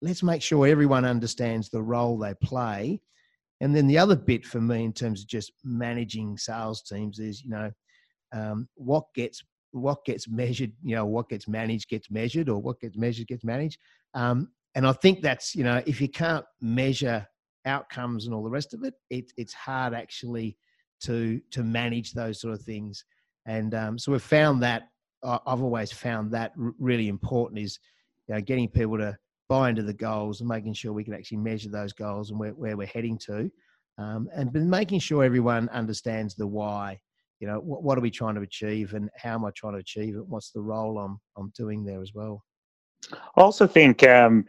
[0.00, 3.00] Let's make sure everyone understands the role they play.
[3.60, 7.42] And then the other bit for me in terms of just managing sales teams is
[7.42, 7.70] you know
[8.32, 9.42] um, what gets
[9.74, 13.44] what gets measured, you know, what gets managed gets measured, or what gets measured gets
[13.44, 13.78] managed.
[14.14, 17.26] Um, and I think that's, you know, if you can't measure
[17.66, 20.56] outcomes and all the rest of it, it it's hard actually
[21.02, 23.04] to to manage those sort of things.
[23.46, 24.88] And um, so we've found that
[25.22, 27.78] I've always found that really important is
[28.28, 29.16] you know, getting people to
[29.48, 32.52] buy into the goals and making sure we can actually measure those goals and where,
[32.52, 33.50] where we're heading to.
[33.98, 36.98] Um, and been making sure everyone understands the why.
[37.44, 39.78] You know, what, what, are we trying to achieve and how am I trying to
[39.78, 40.26] achieve it?
[40.26, 42.42] What's the role I'm, I'm doing there as well?
[43.12, 44.46] I also think, um,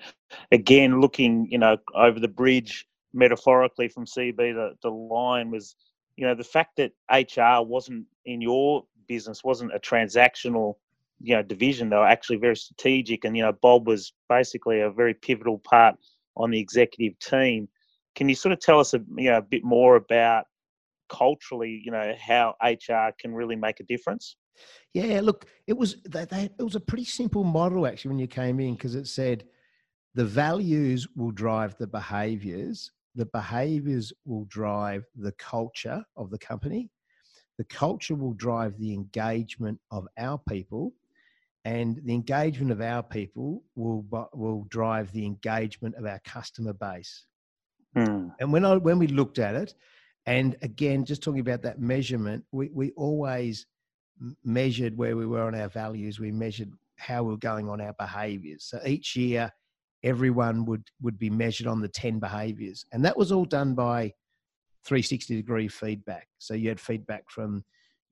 [0.53, 5.75] again, looking, you know, over the bridge metaphorically from CUB, the, the Lion was,
[6.15, 10.75] you know, the fact that HR wasn't in your business, wasn't a transactional,
[11.19, 11.89] you know, division.
[11.89, 13.25] They were actually very strategic.
[13.25, 15.95] And, you know, Bob was basically a very pivotal part
[16.37, 17.67] on the executive team.
[18.15, 20.45] Can you sort of tell us a, you know, a bit more about
[21.09, 24.37] culturally, you know, how HR can really make a difference?
[24.93, 28.27] Yeah, look, it was they, they, it was a pretty simple model actually when you
[28.27, 29.45] came in because it said
[30.13, 36.89] the values will drive the behaviors, the behaviors will drive the culture of the company,
[37.57, 40.93] the culture will drive the engagement of our people,
[41.65, 47.25] and the engagement of our people will will drive the engagement of our customer base.
[47.97, 48.33] Mm.
[48.39, 49.73] And when I when we looked at it,
[50.25, 53.67] and again, just talking about that measurement, we we always
[54.43, 56.19] measured where we were on our values.
[56.19, 58.63] We measured how we are going on our behaviours.
[58.63, 59.51] So each year,
[60.03, 64.13] everyone would would be measured on the ten behaviours, and that was all done by
[64.85, 66.27] 360 degree feedback.
[66.37, 67.63] So you had feedback from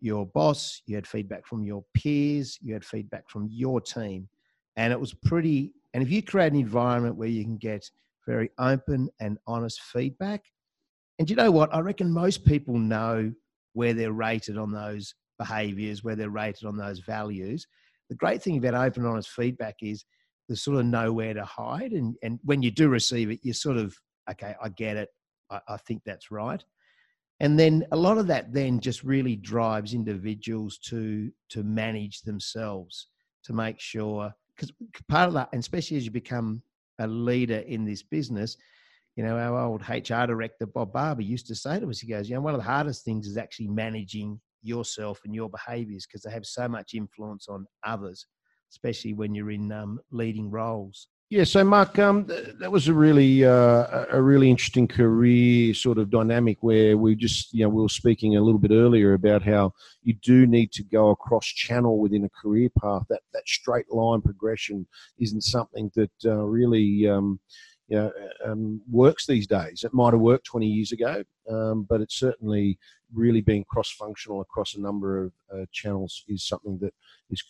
[0.01, 4.27] your boss, you had feedback from your peers, you had feedback from your team,
[4.75, 5.73] and it was pretty.
[5.93, 7.89] And if you create an environment where you can get
[8.27, 10.43] very open and honest feedback,
[11.19, 13.31] and you know what, I reckon most people know
[13.73, 17.65] where they're rated on those behaviors, where they're rated on those values.
[18.09, 20.05] The great thing about open, honest feedback is
[20.47, 21.91] there's sort of nowhere to hide.
[21.91, 23.95] And, and when you do receive it, you sort of,
[24.29, 25.09] okay, I get it.
[25.49, 26.63] I, I think that's right.
[27.39, 33.07] And then a lot of that then just really drives individuals to to manage themselves
[33.43, 34.71] to make sure because
[35.09, 36.61] part of that, and especially as you become
[36.99, 38.55] a leader in this business,
[39.15, 42.29] you know, our old HR director Bob Barber used to say to us, he goes,
[42.29, 46.23] you know, one of the hardest things is actually managing yourself and your behaviors because
[46.23, 48.25] they have so much influence on others,
[48.71, 51.07] especially when you're in um, leading roles.
[51.29, 52.27] Yeah, so Mark, um,
[52.59, 57.51] that was a really uh, a really interesting career sort of dynamic where we just
[57.53, 59.73] you know we were speaking a little bit earlier about how
[60.03, 63.03] you do need to go across channel within a career path.
[63.09, 64.85] That that straight line progression
[65.17, 67.39] isn't something that uh, really um,
[67.87, 68.11] you know,
[68.45, 69.83] um, works these days.
[69.83, 72.77] It might have worked 20 years ago, um, but it's certainly
[73.13, 76.93] really being cross-functional across a number of uh, channels is something that
[77.29, 77.43] is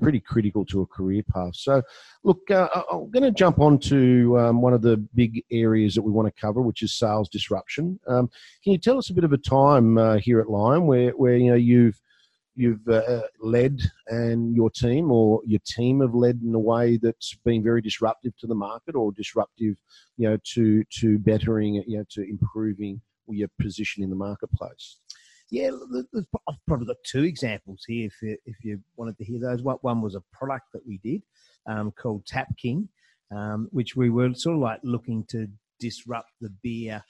[0.00, 1.54] pretty critical to a career path.
[1.54, 1.82] So,
[2.24, 6.02] look, uh, I'm going to jump on to um, one of the big areas that
[6.02, 7.98] we want to cover, which is sales disruption.
[8.06, 8.28] Um,
[8.62, 11.36] can you tell us a bit of a time uh, here at Lion where, where
[11.36, 12.00] you know you've
[12.58, 17.34] you've uh, led and your team or your team have led in a way that's
[17.44, 19.76] been very disruptive to the market or disruptive,
[20.16, 24.98] you know, to to bettering, you know, to improving your position in the marketplace?
[25.50, 25.70] Yeah,
[26.14, 29.62] I've probably got two examples here if you, if you wanted to hear those.
[29.62, 31.22] One was a product that we did
[31.66, 32.88] um, called Tap King,
[33.34, 35.48] um, which we were sort of like looking to
[35.80, 37.02] disrupt the beer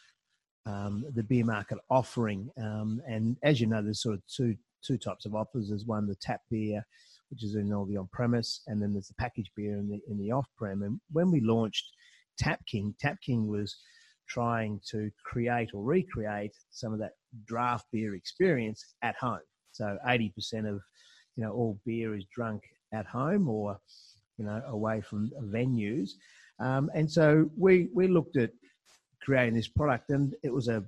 [0.67, 2.51] um, the beer market offering.
[2.59, 4.55] Um, and as you know, there's sort of two
[4.87, 5.69] two types of offers.
[5.69, 6.85] There's one the tap beer,
[7.31, 10.01] which is in all the on premise, and then there's the package beer in the
[10.09, 10.83] in the off prem.
[10.83, 11.85] And when we launched
[12.39, 13.77] Tap King, Tap King was
[14.29, 17.13] trying to create or recreate some of that
[17.47, 19.41] draft beer experience at home.
[19.73, 20.33] So 80%
[20.69, 20.81] of
[21.37, 22.63] you know all beer is drunk
[22.93, 23.79] at home or
[24.39, 26.11] you know away from venues.
[26.61, 28.51] Um, and so we we looked at
[29.23, 30.85] creating this product, and it was a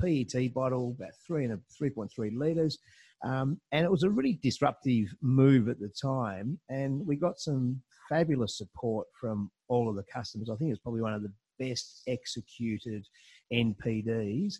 [0.00, 2.78] PET bottle, about three and a 3.3 liters.
[3.26, 6.58] Um, and it was a really disruptive move at the time.
[6.68, 10.48] And we got some fabulous support from all of the customers.
[10.48, 13.04] I think it's probably one of the best executed
[13.52, 14.54] NPDs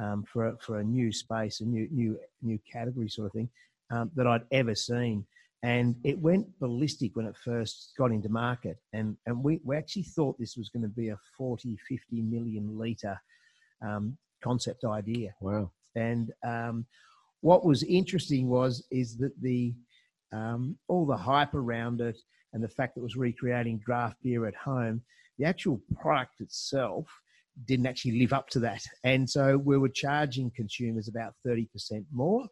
[0.00, 3.48] um, for, for a new space, a new, new, new category sort of thing
[3.92, 5.24] um, that I'd ever seen.
[5.62, 8.78] And it went ballistic when it first got into market.
[8.92, 12.76] And, and we, we actually thought this was going to be a 40, 50 million
[12.76, 13.20] litre
[13.86, 15.32] um, concept idea.
[15.40, 15.70] Wow.
[15.94, 16.86] And um,
[17.40, 19.74] what was interesting was is that the
[20.32, 22.18] um, all the hype around it
[22.52, 25.02] and the fact that it was recreating draft beer at home,
[25.38, 27.06] the actual product itself
[27.66, 32.04] didn't actually live up to that, and so we were charging consumers about thirty percent
[32.12, 32.46] more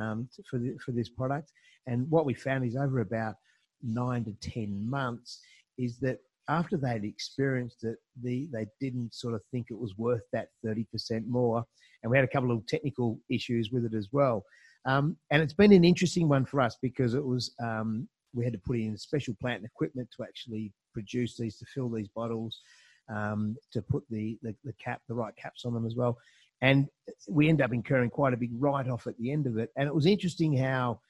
[0.00, 1.50] um, for the, for this product.
[1.86, 3.34] And what we found is over about
[3.82, 5.40] nine to ten months
[5.78, 10.22] is that after they'd experienced it, the, they didn't sort of think it was worth
[10.32, 11.64] that 30% more.
[12.02, 14.44] And we had a couple of technical issues with it as well.
[14.84, 18.52] Um, and it's been an interesting one for us because it was um, we had
[18.52, 22.60] to put in special plant and equipment to actually produce these to fill these bottles,
[23.08, 26.18] um, to put the, the, the cap the right caps on them as well.
[26.60, 26.88] And
[27.28, 29.70] we end up incurring quite a big write off at the end of it.
[29.76, 31.00] And it was interesting how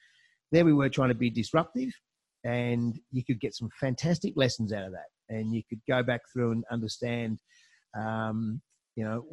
[0.51, 1.91] there we were trying to be disruptive,
[2.43, 6.21] and you could get some fantastic lessons out of that and you could go back
[6.31, 7.39] through and understand,
[7.97, 8.61] um,
[8.95, 9.25] you know,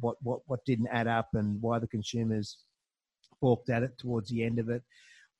[0.00, 2.58] what, what, what didn't add up and why the consumers
[3.40, 4.82] balked at it towards the end of it.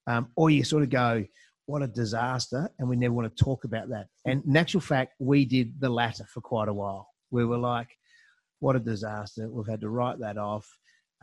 [0.07, 1.25] Um, or you sort of go,
[1.66, 4.07] what a disaster, and we never want to talk about that.
[4.25, 7.09] And in actual fact, we did the latter for quite a while.
[7.31, 7.88] We were like,
[8.61, 9.49] what a disaster.
[9.51, 10.66] We've had to write that off.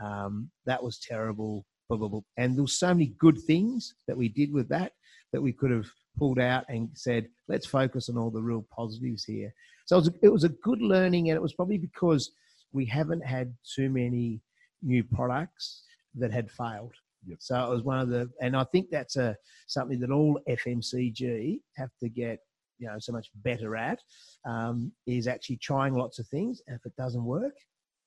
[0.04, 1.65] Um, that was terrible.
[1.88, 2.22] Blah, blah, blah.
[2.38, 4.91] And there were so many good things that we did with that
[5.32, 9.23] that we could have pulled out and said, let's focus on all the real positives
[9.23, 9.54] here.
[9.86, 12.32] So it was, a, it was a good learning, and it was probably because
[12.71, 14.41] we haven't had too many
[14.82, 15.84] new products
[16.15, 16.93] that had failed.
[17.26, 17.38] Yep.
[17.39, 19.36] So it was one of the, and I think that's a
[19.67, 22.39] something that all FMCG have to get,
[22.80, 23.99] you know, so much better at,
[24.45, 26.62] um, is actually trying lots of things.
[26.67, 27.56] And if it doesn't work,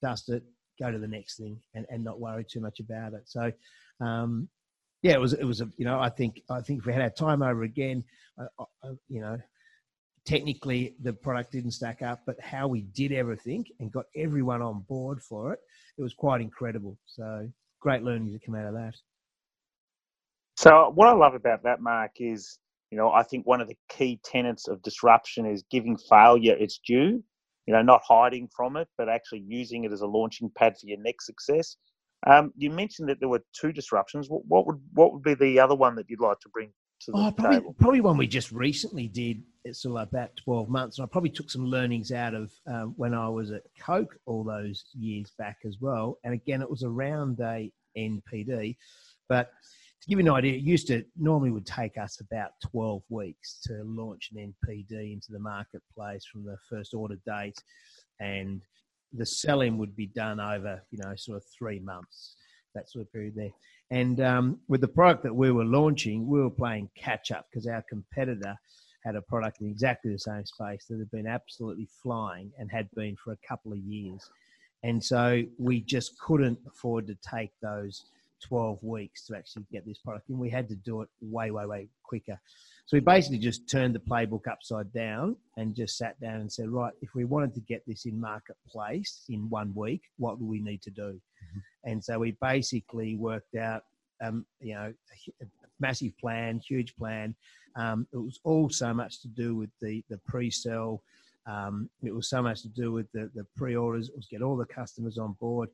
[0.02, 0.42] dust it,
[0.78, 3.22] go to the next thing, and, and not worry too much about it.
[3.24, 3.50] So
[4.00, 4.48] um,
[5.06, 7.02] yeah, it was it was a you know I think I think if we had
[7.02, 8.02] our time over again,
[8.40, 9.38] uh, uh, you know,
[10.24, 14.80] technically the product didn't stack up, but how we did everything and got everyone on
[14.88, 15.60] board for it,
[15.96, 16.98] it was quite incredible.
[17.06, 17.48] So
[17.80, 18.96] great learning to come out of that.
[20.56, 22.58] So what I love about that, Mark, is
[22.90, 26.80] you know I think one of the key tenets of disruption is giving failure its
[26.84, 27.22] due.
[27.66, 30.88] You know, not hiding from it, but actually using it as a launching pad for
[30.88, 31.76] your next success.
[32.26, 34.28] Um, you mentioned that there were two disruptions.
[34.28, 37.12] What, what, would what would be the other one that you'd like to bring to
[37.12, 37.76] the oh, probably, table?
[37.78, 39.42] Probably one we just recently did.
[39.64, 42.94] It's sort of about twelve months, and I probably took some learnings out of um,
[42.96, 46.18] when I was at Coke all those years back as well.
[46.24, 48.76] And again, it was around a NPD,
[49.28, 49.50] but
[50.02, 53.58] to give you an idea, it used to normally would take us about 12 weeks
[53.64, 57.58] to launch an NPD into the marketplace from the first order date.
[58.20, 58.62] And
[59.12, 62.36] the selling would be done over, you know, sort of three months,
[62.74, 63.50] that sort of period there.
[63.90, 67.66] And um, with the product that we were launching, we were playing catch up because
[67.66, 68.56] our competitor
[69.04, 72.90] had a product in exactly the same space that had been absolutely flying and had
[72.96, 74.28] been for a couple of years.
[74.82, 78.04] And so we just couldn't afford to take those
[78.42, 81.66] 12 weeks to actually get this product And We had to do it way, way,
[81.66, 82.38] way quicker.
[82.86, 86.68] So we basically just turned the playbook upside down and just sat down and said,
[86.68, 90.60] right, if we wanted to get this in marketplace in one week, what do we
[90.60, 91.02] need to do?
[91.02, 91.90] Mm-hmm.
[91.90, 93.82] And so we basically worked out,
[94.22, 94.94] um, you know,
[95.42, 95.46] a,
[95.80, 97.34] massive plan, huge plan.
[97.74, 101.02] Um, it was all so much to do with the the pre-sell.
[101.46, 104.08] Um, it was so much to do with the the pre-orders.
[104.08, 105.68] It was get all the customers on board,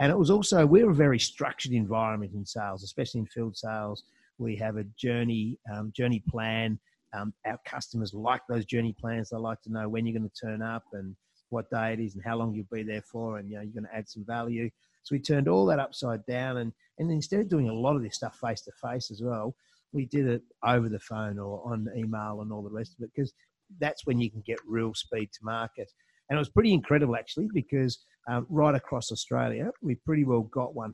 [0.00, 4.02] and it was also we're a very structured environment in sales, especially in field sales.
[4.38, 6.78] We have a journey um, journey plan.
[7.14, 9.30] Um, our customers like those journey plans.
[9.30, 11.16] They like to know when you're going to turn up and
[11.50, 13.72] what day it is and how long you'll be there for, and you know you're
[13.72, 14.68] going to add some value.
[15.02, 18.02] So we turned all that upside down, and and instead of doing a lot of
[18.02, 19.54] this stuff face to face as well,
[19.92, 23.10] we did it over the phone or on email and all the rest of it
[23.14, 23.32] because
[23.80, 25.90] that's when you can get real speed to market.
[26.28, 30.74] And it was pretty incredible actually because um, right across Australia, we pretty well got
[30.74, 30.92] 100%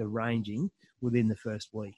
[0.00, 1.94] arranging within the first week.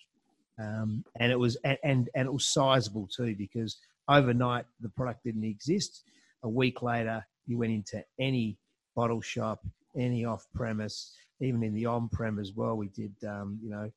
[0.61, 5.25] Um, and it was and, and and it was sizable too because overnight the product
[5.25, 6.03] didn't exist.
[6.43, 8.59] A week later, you went into any
[8.95, 9.65] bottle shop,
[9.97, 12.77] any off premise, even in the on prem as well.
[12.77, 13.91] We did um, you know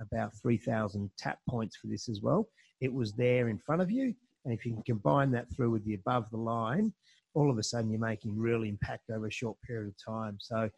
[0.00, 2.48] about three thousand tap points for this as well.
[2.80, 4.14] It was there in front of you,
[4.44, 6.92] and if you can combine that through with the above the line,
[7.34, 10.38] all of a sudden you're making real impact over a short period of time.
[10.40, 10.70] So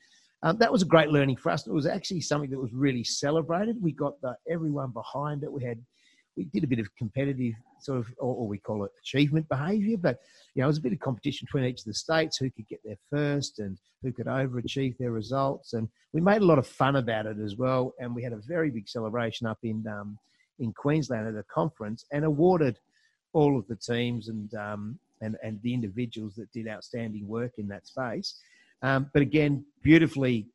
[0.43, 1.67] um, that was a great learning for us.
[1.67, 3.81] It was actually something that was really celebrated.
[3.81, 5.53] We got the, everyone behind it.
[5.53, 5.79] We had
[6.37, 9.99] we did a bit of competitive sort of, or, or we call it achievement behaviour,
[9.99, 10.21] but
[10.55, 12.67] you know, it was a bit of competition between each of the states who could
[12.69, 15.75] get there first and who could overachieve their results.
[15.75, 17.93] And we made a lot of fun about it as well.
[17.99, 20.19] And we had a very big celebration up in um,
[20.59, 22.79] in Queensland at a conference and awarded
[23.33, 27.69] all of the teams and um, and and the individuals that did outstanding work in
[27.69, 28.41] that space.
[28.83, 30.49] Um, but again, beautifully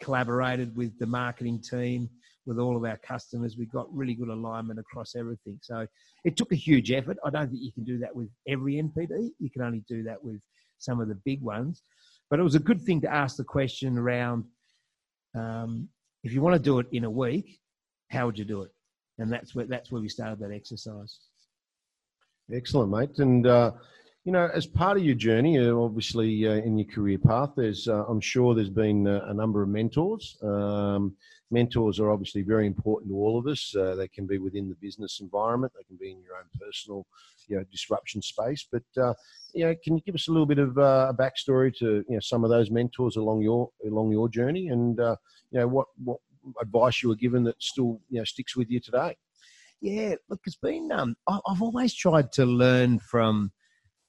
[0.00, 2.10] collaborated with the marketing team,
[2.46, 3.56] with all of our customers.
[3.56, 5.58] We got really good alignment across everything.
[5.62, 5.86] So
[6.24, 7.16] it took a huge effort.
[7.24, 9.30] I don't think you can do that with every NPD.
[9.38, 10.40] You can only do that with
[10.78, 11.82] some of the big ones.
[12.30, 14.44] But it was a good thing to ask the question around
[15.34, 15.88] um,
[16.24, 17.60] if you want to do it in a week,
[18.10, 18.70] how would you do it?
[19.18, 21.18] And that's where that's where we started that exercise.
[22.52, 23.18] Excellent, mate.
[23.18, 23.72] And uh,
[24.24, 27.88] you know, as part of your journey, uh, obviously uh, in your career path, there's,
[27.88, 30.38] uh, I'm sure there's been a, a number of mentors.
[30.42, 31.16] Um,
[31.50, 33.74] mentors are obviously very important to all of us.
[33.74, 37.04] Uh, they can be within the business environment, they can be in your own personal,
[37.48, 38.66] you know, disruption space.
[38.70, 39.14] But uh,
[39.54, 42.14] you know, can you give us a little bit of uh, a backstory to you
[42.14, 46.18] know some of those mentors along your along your journey, and you know what what
[46.60, 49.16] advice you were given that still you know sticks with you today?
[49.80, 50.92] Yeah, look, it's been.
[50.92, 53.50] Um, I've always tried to learn from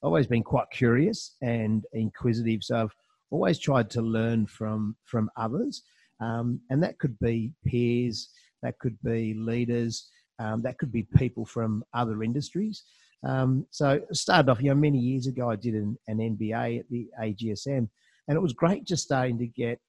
[0.04, 2.62] always been quite curious and inquisitive.
[2.62, 2.94] So I've
[3.30, 5.82] always tried to learn from from others,
[6.20, 8.28] um, and that could be peers,
[8.62, 12.84] that could be leaders, um, that could be people from other industries.
[13.26, 16.90] Um, so started off, you know, many years ago, I did an, an MBA at
[16.90, 17.88] the AGSM,
[18.28, 19.80] and it was great just starting to get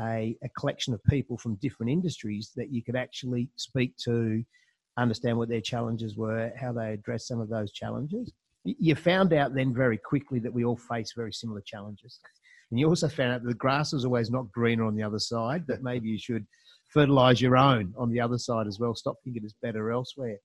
[0.00, 4.42] a, a collection of people from different industries that you could actually speak to,
[4.96, 8.32] understand what their challenges were, how they address some of those challenges
[8.64, 12.20] you found out then very quickly that we all face very similar challenges.
[12.70, 15.18] And you also found out that the grass is always not greener on the other
[15.18, 16.46] side, that maybe you should
[16.92, 18.94] fertilize your own on the other side as well.
[18.94, 20.36] Stop thinking it's better elsewhere.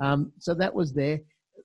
[0.00, 1.20] Um, so that was there.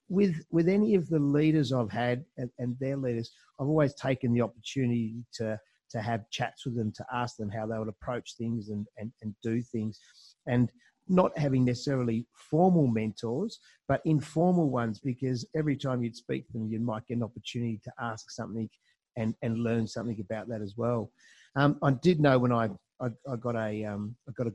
[0.10, 4.34] With, with any of the leaders I've had and, and their leaders, I've always taken
[4.34, 5.60] the opportunity to,
[5.92, 9.12] to have chats with them, to ask them how they would approach things and, and,
[9.22, 10.00] and do things.
[10.46, 10.70] And
[11.10, 16.68] not having necessarily formal mentors, but informal ones, because every time you'd speak to them,
[16.68, 18.70] you might get an opportunity to ask something
[19.16, 21.12] and, and learn something about that as well.
[21.56, 22.70] Um, I did know when I,
[23.02, 24.54] I, I got a um, I got a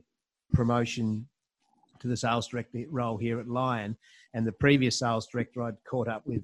[0.53, 1.27] promotion
[1.99, 3.97] to the sales director role here at Lion,
[4.33, 6.43] and the previous sales director I'd caught up with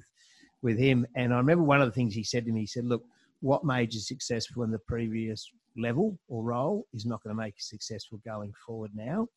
[0.62, 2.62] with him, and I remember one of the things he said to me.
[2.62, 3.04] He said, "Look,
[3.40, 7.54] what made you successful in the previous level or role is not going to make
[7.54, 9.28] you successful going forward now."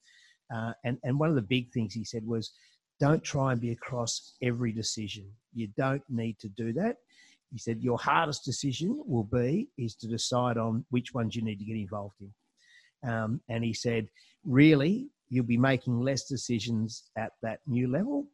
[0.54, 2.52] Uh, and, and one of the big things he said was,
[3.00, 5.26] don't try and be across every decision.
[5.54, 6.96] You don't need to do that.
[7.50, 11.58] He said, your hardest decision will be is to decide on which ones you need
[11.58, 13.10] to get involved in.
[13.10, 14.08] Um, and he said,
[14.44, 18.26] really, you'll be making less decisions at that new level,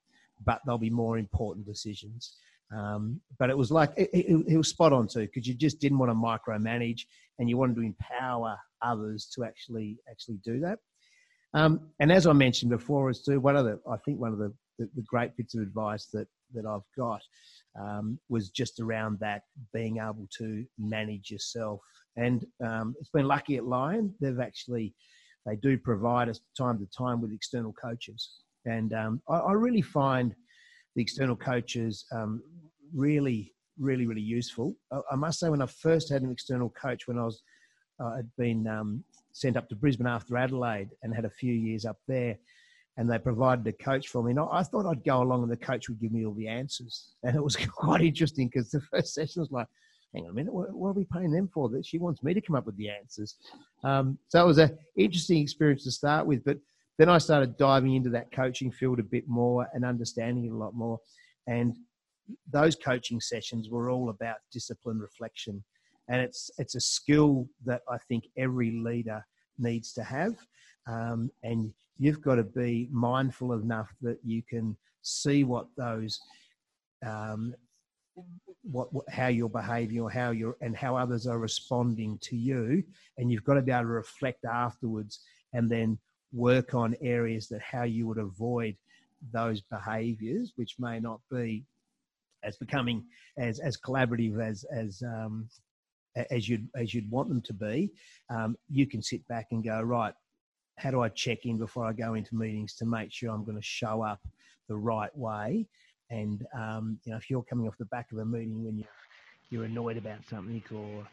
[0.44, 2.36] but they'll be more important decisions.
[2.76, 5.80] Um, but it was like it, it, it, was spot on too because you just
[5.80, 7.06] didn't want to micromanage
[7.38, 10.78] and you wanted to empower others to actually actually do that.
[11.54, 14.38] Um, and as I mentioned before, as to one of the, I think one of
[14.38, 17.22] the, the, the great bits of advice that, that I've got
[17.78, 19.42] um, was just around that
[19.72, 21.80] being able to manage yourself.
[22.16, 24.94] And um, it's been lucky at Lion, they've actually,
[25.46, 28.30] they do provide us time to time with external coaches.
[28.64, 30.34] And um, I, I, really find
[30.96, 32.42] the external coaches um,
[32.94, 34.74] really, really, really useful.
[34.92, 37.40] I, I, must say, when I first had an external coach, when I was,
[38.16, 39.04] had been um,
[39.38, 42.36] sent up to Brisbane after Adelaide and had a few years up there.
[42.96, 44.32] And they provided a coach for me.
[44.32, 47.14] And I thought I'd go along and the coach would give me all the answers.
[47.22, 49.68] And it was quite interesting because the first session was like,
[50.12, 51.68] hang on a minute, what, what, are we paying them for?
[51.68, 53.36] That she wants me to come up with the answers.
[53.84, 56.44] Um, so it was an interesting experience to start with.
[56.44, 56.58] But
[56.98, 60.56] then I started diving into that coaching field a bit more and understanding it a
[60.56, 60.98] lot more.
[61.46, 61.76] And
[62.50, 65.62] those coaching sessions were all about discipline reflection
[66.08, 69.24] and it's it's a skill that I think every leader
[69.58, 70.34] needs to have,
[70.86, 76.20] um, and you've got to be mindful enough that you can see what those
[77.04, 77.54] um,
[78.62, 82.82] what, what, how you're behaving or how you're and how others are responding to you.
[83.16, 85.20] And you've got to be able to reflect afterwards
[85.52, 85.98] and then
[86.32, 88.76] work on areas that how you would avoid
[89.32, 91.64] those behaviors which may not be
[92.44, 93.04] as becoming
[93.36, 95.48] as as collaborative as as um,
[96.30, 97.90] as you'd as you'd want them to be,
[98.30, 100.14] um, you can sit back and go right.
[100.76, 103.56] How do I check in before I go into meetings to make sure I'm going
[103.56, 104.20] to show up
[104.68, 105.66] the right way?
[106.10, 108.84] And um, you know, if you're coming off the back of a meeting when you
[109.50, 111.06] you're annoyed about something or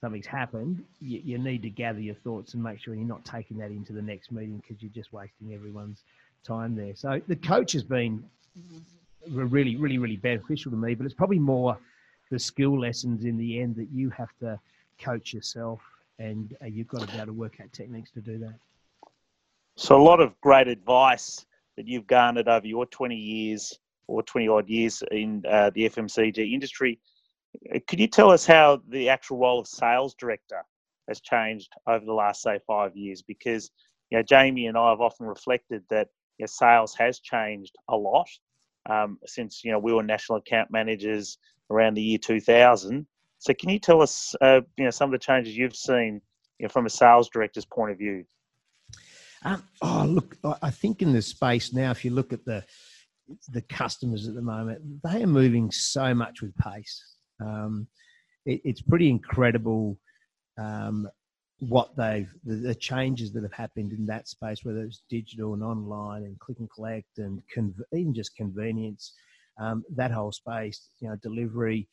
[0.00, 3.56] something's happened, you, you, need to gather your thoughts and make sure you're not taking
[3.58, 6.02] that into the next meeting because you're just wasting everyone's
[6.44, 6.94] time there.
[6.96, 8.24] So the coach has been
[9.28, 11.78] really, really, really beneficial to me, but it's probably more
[12.30, 14.58] the skill lessons in the end that you have to
[14.98, 15.80] coach yourself
[16.18, 18.54] and uh, you've got to be able to work out techniques to do that.
[19.76, 21.44] So, a lot of great advice
[21.76, 26.52] that you've garnered over your 20 years or 20 odd years in uh, the FMCG
[26.52, 26.98] industry.
[27.74, 30.62] Uh, could you tell us how the actual role of sales director
[31.08, 33.22] has changed over the last, say, five years?
[33.22, 33.70] Because
[34.10, 36.08] you know, Jamie and I have often reflected that
[36.38, 38.28] you know, sales has changed a lot
[38.88, 41.38] um, since you know we were national account managers
[41.70, 43.06] around the year 2000.
[43.38, 46.20] So, can you tell us, uh, you know, some of the changes you've seen
[46.58, 48.24] you know, from a sales director's point of view?
[49.44, 52.64] Um, oh, look, I think in this space now, if you look at the
[53.52, 57.16] the customers at the moment, they are moving so much with pace.
[57.40, 57.86] Um,
[58.44, 59.98] it, it's pretty incredible
[60.58, 61.08] um,
[61.58, 65.62] what they've the, the, changes that have happened in that space, whether it's digital and
[65.62, 67.42] online and click and collect and
[67.92, 69.12] even just convenience,
[69.58, 71.88] um, that whole space, you know, delivery,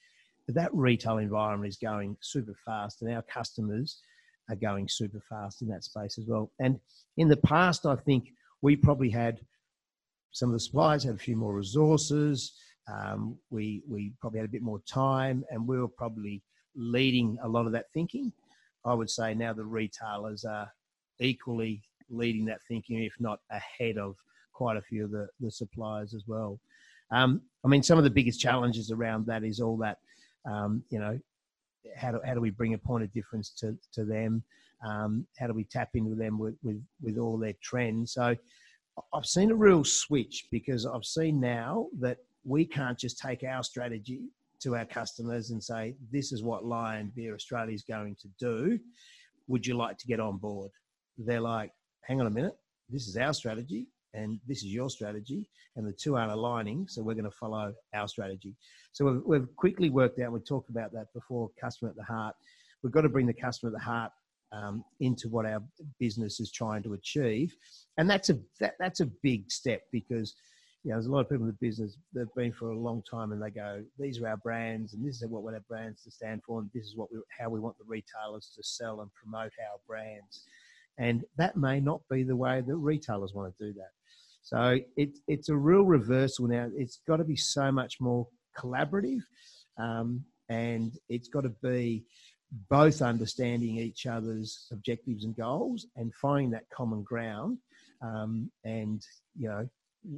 [0.47, 3.99] that retail environment is going super fast, and our customers
[4.49, 6.51] are going super fast in that space as well.
[6.59, 6.80] And
[7.18, 8.30] in the past, I think
[8.61, 9.39] we probably had
[10.32, 12.53] some of the suppliers had a few more resources.
[12.91, 16.41] Um, we we probably had a bit more time, and we were probably
[16.76, 18.34] leading a lot of that thinking.
[18.86, 20.70] I would say now the retailers are
[21.20, 24.16] equally leading that thinking, if not ahead of
[24.51, 26.59] quite a few of the, the suppliers as well.
[27.14, 29.99] Um, I mean, some of the biggest challenges around that is all that,
[30.49, 31.20] um, you know,
[31.95, 34.43] how do, how do we bring a point of difference to, to them?
[34.86, 38.14] Um, how do we tap into them with, with, with all their trends?
[38.14, 38.36] So
[39.14, 43.64] I've seen a real switch because I've seen now that we can't just take our
[43.64, 44.24] strategy
[44.61, 48.80] to our customers and say, this is what Lion Beer Australia is going to do.
[49.47, 50.72] Would you like to get on board?
[51.18, 52.57] They're like, hang on a minute,
[52.89, 57.01] this is our strategy and this is your strategy, and the two aren't aligning, so
[57.01, 58.55] we're going to follow our strategy.
[58.91, 62.36] So we've, we've quickly worked out, we talked about that before, customer at the heart.
[62.84, 64.11] We've got to bring the customer at the heart
[64.51, 65.64] um, into what our
[65.99, 67.55] business is trying to achieve,
[67.97, 70.36] and that's a that, that's a big step because
[70.84, 72.78] you know, there's a lot of people in the business that have been for a
[72.78, 75.64] long time and they go, these are our brands and this is what we our
[75.70, 78.61] brands to stand for and this is what we, how we want the retailers to
[78.64, 80.43] sell and promote our brands.
[80.97, 83.91] And that may not be the way that retailers want to do that.
[84.44, 86.70] So it, it's a real reversal now.
[86.76, 88.28] It's got to be so much more
[88.58, 89.22] collaborative
[89.78, 92.04] um, and it's got to be
[92.70, 97.58] both understanding each other's objectives and goals and finding that common ground
[98.02, 99.02] um, and,
[99.36, 99.68] you know,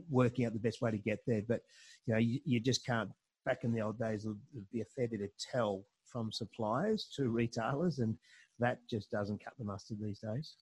[0.09, 1.43] working out the best way to get there.
[1.47, 1.61] But
[2.05, 3.09] you know, you, you just can't.
[3.45, 7.07] Back in the old days, it would be a fair bit of tell from suppliers
[7.15, 8.17] to retailers, and
[8.57, 10.55] that just doesn't cut the mustard these days.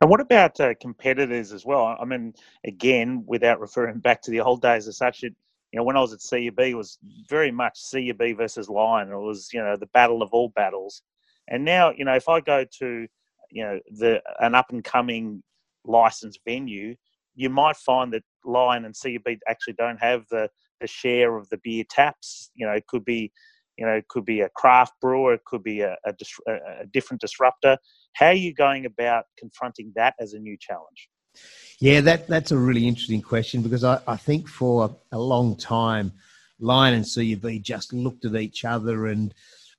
[0.00, 1.96] And what about uh, competitors as well?
[2.00, 2.34] I mean,
[2.64, 5.34] again, without referring back to the old days as such, it,
[5.72, 9.10] you know, when I was at CUB, it was very much CUB versus Lion.
[9.10, 11.02] It was, you know, the battle of all battles.
[11.48, 13.06] And now, you know, if I go to,
[13.50, 15.42] you know, the an up and coming
[15.84, 16.94] licensed venue,
[17.34, 20.48] you might find that Lion and CUB actually don't have the
[20.80, 22.50] the share of the beer taps.
[22.54, 23.32] You know, it could be,
[23.76, 26.14] you know, it could be a craft brewer, it could be a, a,
[26.80, 27.76] a different disruptor.
[28.14, 31.08] How are you going about confronting that as a new challenge?
[31.80, 36.12] Yeah, that that's a really interesting question because I, I think for a long time,
[36.58, 39.32] Lion and CUB just looked at each other and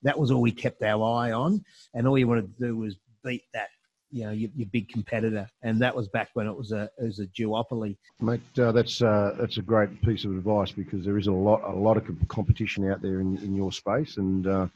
[0.03, 1.63] that was all we kept our eye on,
[1.93, 3.67] and all you wanted to do was beat that
[4.11, 7.03] you know your, your, big competitor, and that was back when it was a it
[7.03, 7.97] was a duopoly.
[8.21, 11.61] Mate, uh, that's uh, that's a great piece of advice because there is a lot
[11.63, 14.67] a lot of competition out there in, in your space, and uh,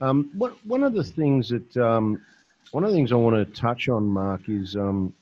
[0.00, 2.20] um, what, one of the things that um,
[2.72, 5.14] one of the things I want to touch on, Mark, is um,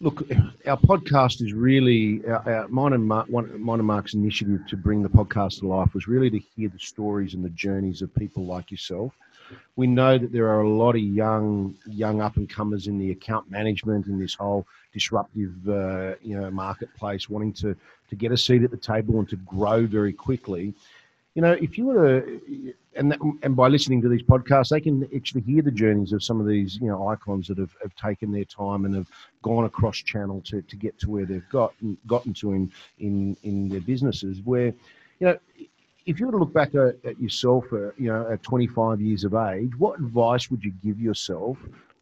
[0.00, 0.22] look,
[0.66, 4.76] our podcast is really our, our, mine and Mark, one, mine and Mark's initiative to
[4.76, 8.14] bring the podcast to life was really to hear the stories and the journeys of
[8.14, 9.12] people like yourself.
[9.76, 13.12] We know that there are a lot of young young up and comers in the
[13.12, 17.76] account management and this whole disruptive uh, you know marketplace wanting to
[18.10, 20.74] to get a seat at the table and to grow very quickly
[21.36, 24.80] you know if you were to and that, and by listening to these podcasts they
[24.80, 27.94] can actually hear the journeys of some of these you know icons that have, have
[27.94, 29.06] taken their time and have
[29.42, 31.74] gone across channel to, to get to where they've got
[32.06, 34.72] gotten to in in in their businesses where
[35.20, 35.38] you know
[36.06, 39.34] if you were to look back at, yourself, uh, you know, at 25 years of
[39.34, 41.58] age, what advice would you give yourself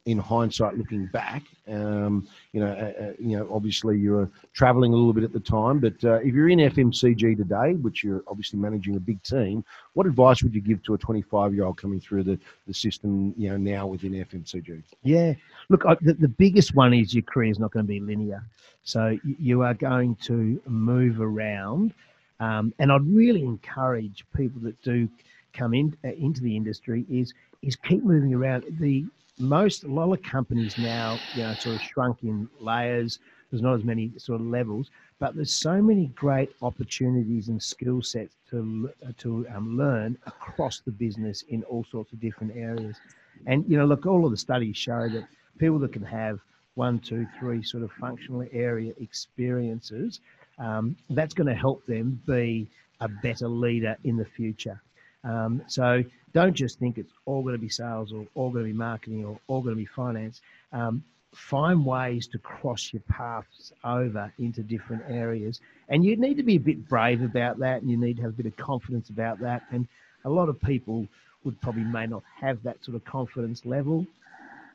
[0.07, 1.42] in hindsight, looking back?
[1.66, 5.32] Um, you know, uh, uh you know, obviously you were travelling a little bit at
[5.32, 9.22] the time, but uh, if you're in FMCG today, which you're obviously managing a big
[9.22, 12.74] team, what advice would you give to a 25 year old coming through the, the
[12.74, 14.82] system, you know, now within FMCG?
[15.02, 15.34] Yeah,
[15.68, 18.44] look, I, the, the biggest one is your career is not going to be linear,
[18.82, 21.94] so you are going to move around
[22.40, 25.09] um, and I'd really encourage people that do
[25.52, 27.32] come in uh, into the industry is
[27.62, 28.64] is keep moving around.
[28.80, 29.07] The
[29.39, 33.18] most a lot of companies now, you know, sort of shrunk in layers.
[33.51, 38.03] There's not as many sort of levels, but there's so many great opportunities and skill
[38.03, 43.01] sets to to um, learn across the business in all sorts of different areas.
[43.47, 45.26] And you know, look, all of the studies show that
[45.59, 46.41] people that can have
[46.74, 50.20] one, two, three sort of functional area experiences
[50.59, 52.68] um, that's going to help them be
[53.01, 54.80] a better leader in the future.
[55.24, 56.05] Um, so
[56.35, 59.24] don't just think it's all going to be sales or all going to be marketing
[59.24, 60.43] or all going to be finance.
[60.72, 65.61] Um, find ways to cross your paths over into different areas.
[65.89, 68.32] And you need to be a bit brave about that and you need to have
[68.32, 69.62] a bit of confidence about that.
[69.70, 69.87] And
[70.24, 71.07] a lot of people
[71.45, 74.07] would probably may not have that sort of confidence level.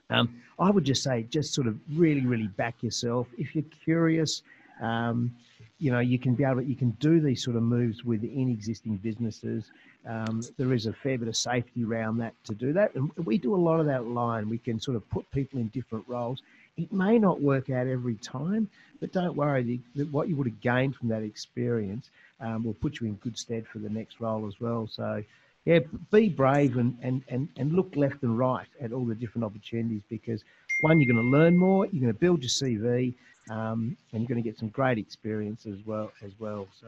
[0.10, 3.28] Um, I would just say, just sort of really, really back yourself.
[3.38, 4.42] If you're curious,
[4.82, 5.36] um,
[5.80, 8.50] you know, you can be able to, you can do these sort of moves within
[8.50, 9.72] existing businesses.
[10.08, 12.96] Um, there is a fair bit of safety around that to do that.
[12.96, 14.50] And we do a lot of that line.
[14.50, 16.42] We can sort of put people in different roles.
[16.78, 18.70] It may not work out every time,
[19.02, 19.64] but don't worry.
[19.64, 23.16] The, the, what you would have gained from that experience um, will put you in
[23.16, 24.88] good stead for the next role as well.
[24.90, 25.24] So,
[25.66, 25.80] yeah,
[26.12, 30.02] be brave and, and, and, and look left and right at all the different opportunities
[30.10, 30.44] because
[30.82, 33.14] one, you're going to learn more, you're going to build your CV,
[33.50, 36.68] um, and you're going to get some great experience as well as well.
[36.80, 36.88] So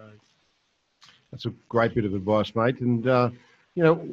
[1.32, 2.80] that's a great bit of advice, mate.
[2.82, 3.30] And uh,
[3.76, 4.08] you know,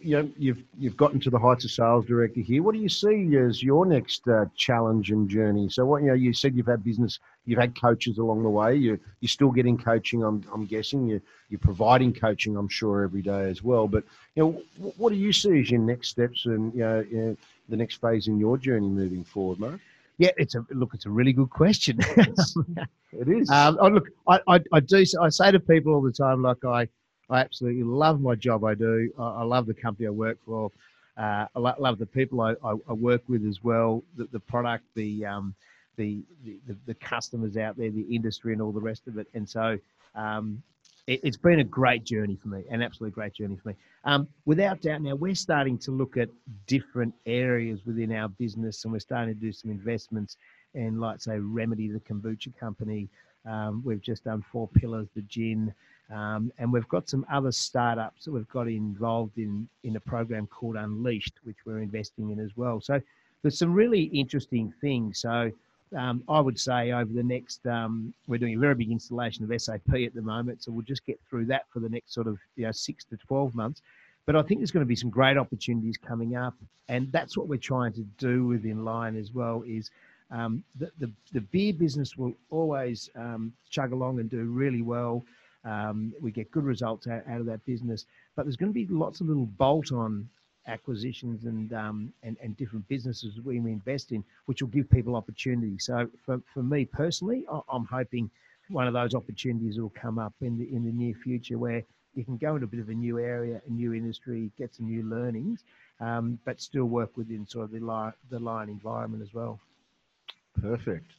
[0.00, 2.62] you know, you've you've gotten to the heights of sales director here.
[2.62, 5.68] What do you see as your next uh, challenge and journey?
[5.68, 8.76] So, what you know, you said you've had business, you've had coaches along the way.
[8.76, 10.22] You you're still getting coaching.
[10.22, 12.56] I'm I'm guessing you you're providing coaching.
[12.56, 13.86] I'm sure every day as well.
[13.86, 14.04] But
[14.34, 17.36] you know, what do you see as your next steps and you know, you know
[17.68, 19.80] the next phase in your journey moving forward, Mark?
[20.18, 20.90] Yeah, it's a look.
[20.94, 21.98] It's a really good question.
[23.12, 23.50] it is.
[23.50, 25.04] Um, oh, look, I, I, I, do.
[25.20, 26.88] I say to people all the time, like I,
[27.30, 28.64] I absolutely love my job.
[28.64, 29.12] I do.
[29.18, 30.70] I, I love the company I work for.
[31.16, 34.02] Uh, I lo- love the people I, I, work with as well.
[34.16, 35.54] The, the product, the, um,
[35.96, 39.28] the, the the customers out there, the industry, and all the rest of it.
[39.34, 39.78] And so,
[40.16, 40.62] um,
[41.06, 43.74] it, has been a great journey for me, an absolutely great journey for me.
[44.04, 46.28] Um, without doubt, now we're starting to look at
[46.66, 50.36] different areas within our business, and we're starting to do some investments
[50.74, 53.08] in, like say, Remedy, the kombucha company.
[53.46, 55.74] Um, we've just done Four Pillars, the gin,
[56.10, 60.46] um, and we've got some other startups that we've got involved in in a program
[60.46, 62.80] called Unleashed, which we're investing in as well.
[62.80, 63.00] So
[63.42, 65.20] there's some really interesting things.
[65.20, 65.50] So
[65.94, 69.62] um, I would say over the next, um, we're doing a very big installation of
[69.62, 72.38] SAP at the moment, so we'll just get through that for the next sort of
[72.56, 73.82] you know six to twelve months.
[74.26, 76.54] But I think there's going to be some great opportunities coming up,
[76.88, 79.62] and that's what we're trying to do with Inline as well.
[79.66, 79.90] Is
[80.30, 85.24] um, the, the, the beer business will always um, chug along and do really well.
[85.64, 88.04] Um, we get good results out, out of that business,
[88.36, 90.28] but there's going to be lots of little bolt-on
[90.66, 95.84] acquisitions and, um, and and different businesses we invest in, which will give people opportunities.
[95.84, 98.30] So for, for me personally, I'm hoping
[98.68, 101.82] one of those opportunities will come up in the in the near future where
[102.14, 104.86] you can go into a bit of a new area, a new industry, get some
[104.86, 105.64] new learnings,
[106.00, 109.58] um, but still work within sort of the Lion, the Lion environment as well.
[110.60, 111.10] Perfect.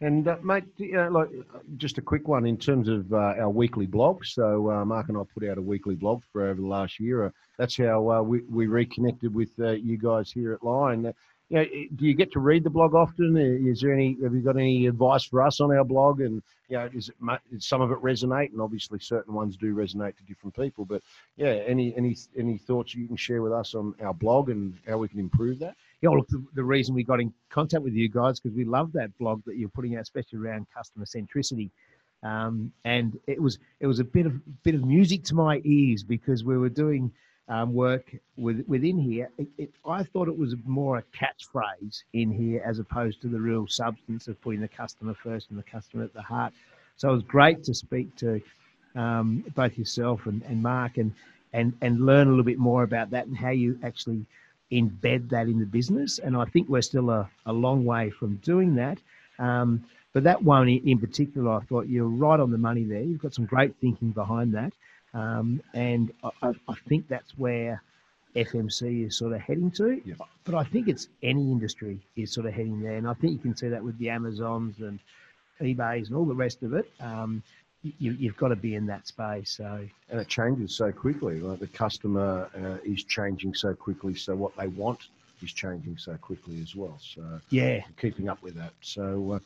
[0.00, 0.64] And uh, mate,
[0.96, 1.28] uh, like
[1.76, 4.24] just a quick one in terms of uh, our weekly blog.
[4.24, 7.26] So uh, Mark and I put out a weekly blog for over the last year.
[7.26, 11.12] Uh, that's how uh, we, we reconnected with you guys here at Lion.
[11.48, 11.64] you know,
[11.96, 13.36] do you get to read the blog often?
[13.36, 14.16] Is there any?
[14.22, 16.20] Have you got any advice for us on our blog?
[16.20, 17.16] And you know, is it
[17.52, 18.52] does some of it resonate?
[18.52, 20.84] And obviously, certain ones do resonate to different people.
[20.84, 21.02] But
[21.36, 24.98] yeah, any any any thoughts you can share with us on our blog and how
[24.98, 25.74] we can improve that?
[26.00, 28.92] Yeah, look, the, the reason we got in contact with you guys because we love
[28.92, 31.70] that blog that you're putting out, especially around customer centricity.
[32.22, 36.02] Um, and it was it was a bit of bit of music to my ears
[36.02, 37.12] because we were doing
[37.48, 39.30] um, work with, within here.
[39.38, 43.40] It, it, I thought it was more a catchphrase in here as opposed to the
[43.40, 46.52] real substance of putting the customer first and the customer at the heart.
[46.96, 48.40] So it was great to speak to
[48.94, 51.12] um, both yourself and, and Mark and,
[51.52, 54.26] and and learn a little bit more about that and how you actually
[54.72, 56.18] embed that in the business.
[56.18, 58.98] And I think we're still a, a long way from doing that.
[59.38, 63.02] Um, but that one in particular, I thought you're right on the money there.
[63.02, 64.72] You've got some great thinking behind that.
[65.14, 67.82] Um, and I, I, think that's where
[68.36, 70.00] FMC is sort of heading to.
[70.04, 70.14] Yeah.
[70.44, 72.96] But I think it's any industry is sort of heading there.
[72.96, 74.98] And I think you can see that with the Amazons and
[75.60, 76.90] eBays and all the rest of it.
[77.00, 77.42] Um,
[77.82, 79.50] you, have got to be in that space.
[79.50, 81.40] So and it changes so quickly.
[81.40, 85.08] Like the customer uh, is changing so quickly, so what they want
[85.42, 86.98] is changing so quickly as well.
[87.00, 88.72] So yeah, keeping up with that.
[88.80, 89.38] So, uh,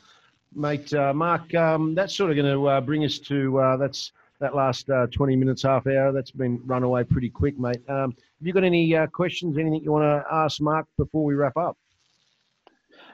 [0.55, 4.11] mate, uh, Mark, um, that's sort of going to uh, bring us to uh, that's
[4.39, 6.11] that last uh, 20 minutes, half hour.
[6.11, 7.81] That's been run away pretty quick, mate.
[7.87, 9.57] Um, have you got any questions?
[9.57, 11.77] Anything you want to ask Mark before we wrap up?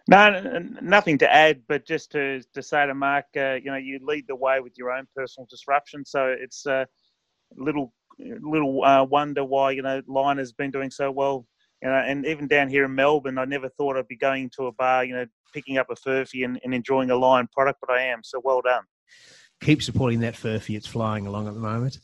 [0.09, 0.41] No,
[0.81, 4.25] nothing to add, but just to, to say to Mark, uh, you know, you lead
[4.27, 6.03] the way with your own personal disruption.
[6.03, 6.85] So it's a uh,
[7.55, 7.93] little
[8.41, 11.45] little uh, wonder why you know Lion has been doing so well.
[11.83, 14.65] You know, and even down here in Melbourne, I never thought I'd be going to
[14.65, 17.91] a bar, you know, picking up a furphy and, and enjoying a Lion product, but
[17.91, 18.21] I am.
[18.23, 18.83] So well done.
[19.61, 21.99] Keep supporting that furphy; it's flying along at the moment.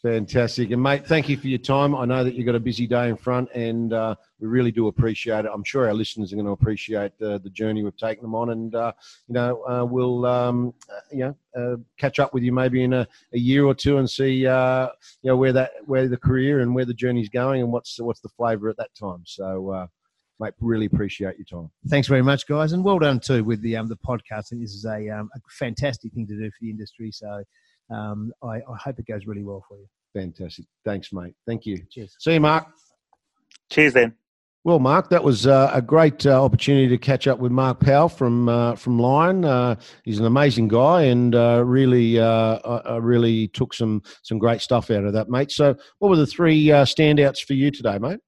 [0.03, 0.71] Fantastic.
[0.71, 1.95] And, mate, thank you for your time.
[1.95, 4.87] I know that you've got a busy day in front, and uh, we really do
[4.87, 5.51] appreciate it.
[5.53, 8.49] I'm sure our listeners are going to appreciate the, the journey we've taken them on.
[8.49, 8.91] And, uh,
[9.29, 12.91] you know, uh, we'll, um, uh, you know, uh, catch up with you maybe in
[12.91, 14.89] a, a year or two and see, uh,
[15.21, 18.19] you know, where that where the career and where the journey's going and what's what's
[18.19, 19.23] the flavour at that time.
[19.25, 19.87] So,
[20.37, 21.71] mate, really appreciate your time.
[21.87, 22.73] Thanks very much, guys.
[22.73, 24.49] And well done, too, with the, um, the podcast.
[24.51, 27.09] This is a, um, a fantastic thing to do for the industry.
[27.09, 27.41] So,
[27.89, 29.87] um, I, I, hope it goes really well for you.
[30.13, 30.65] Fantastic.
[30.85, 31.33] Thanks, mate.
[31.47, 31.79] Thank you.
[31.89, 32.15] Cheers.
[32.19, 32.67] See you, Mark.
[33.69, 34.15] Cheers, then.
[34.65, 38.07] Well, Mark, that was uh, a great uh, opportunity to catch up with Mark Powell
[38.07, 39.43] from uh, from Lion.
[39.43, 39.75] Uh,
[40.05, 44.89] he's an amazing guy, and uh, really, uh, I, really took some some great stuff
[44.89, 45.51] out of that, mate.
[45.51, 48.19] So, what were the three standouts for you today, mate?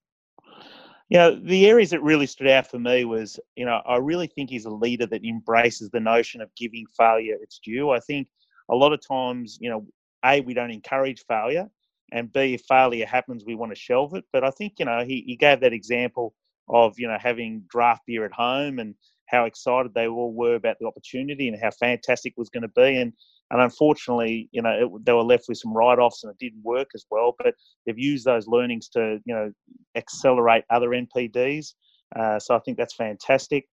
[1.07, 4.49] Yeah, the areas that really stood out for me was, you know, I really think
[4.49, 7.91] he's a leader that embraces the notion of giving failure its due.
[7.91, 8.27] I think
[8.69, 9.85] a lot of times, you know,
[10.23, 11.69] A, we don't encourage failure,
[12.11, 14.25] and B, if failure happens, we want to shelve it.
[14.31, 16.33] But I think, you know, he, he gave that example
[16.69, 18.95] of, you know, having draft beer at home and
[19.27, 22.69] how excited they all were about the opportunity and how fantastic it was going to
[22.69, 22.99] be.
[22.99, 23.13] And
[23.51, 26.87] and unfortunately, you know, it, they were left with some write-offs and it didn't work
[26.95, 27.35] as well.
[27.37, 27.53] But
[27.85, 29.51] they've used those learnings to, you know,
[29.95, 31.73] accelerate other NPDs.
[32.15, 33.67] Uh, so I think that's fantastic.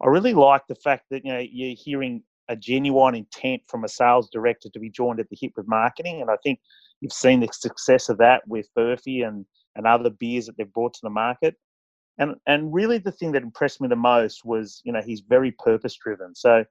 [0.00, 3.88] I really like the fact that you know you're hearing a genuine intent from a
[3.88, 6.20] sales director to be joined at the hip with marketing.
[6.20, 6.60] And I think
[7.00, 9.44] you've seen the success of that with Furphy and,
[9.76, 11.56] and other beers that they've brought to the market.
[12.18, 15.52] And, and really the thing that impressed me the most was, you know, he's very
[15.52, 16.34] purpose driven.
[16.34, 16.64] So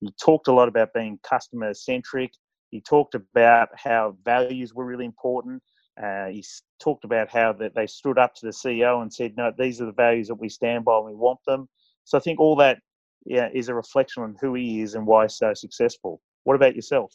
[0.00, 2.32] he talked a lot about being customer centric.
[2.70, 5.62] He talked about how values were really important.
[6.02, 6.44] Uh, he
[6.80, 9.86] talked about how that they stood up to the CEO and said, "No, these are
[9.86, 11.68] the values that we stand by and we want them."
[12.02, 12.78] So I think all that
[13.24, 16.20] yeah, is a reflection on who he is and why he's so successful.
[16.44, 17.14] What about yourself?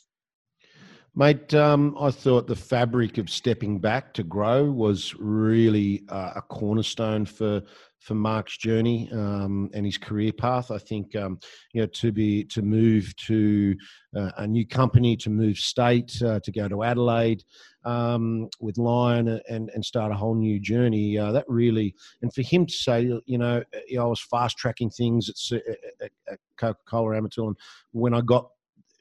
[1.16, 6.41] Mate, um, I thought the fabric of stepping back to grow was really uh, a
[6.41, 7.62] cornerstone for
[8.00, 10.72] for Mark's journey um, and his career path.
[10.72, 11.39] I think um,
[11.74, 13.76] you know to be to move to
[14.16, 17.43] uh, a new company, to move state, uh, to go to Adelaide
[17.86, 21.18] um, with Lion and and start a whole new journey.
[21.18, 25.30] Uh, that really and for him to say, you know, I was fast tracking things
[25.52, 25.62] at,
[26.02, 27.56] at, at Coca Cola Amatil, and
[27.91, 28.50] when I got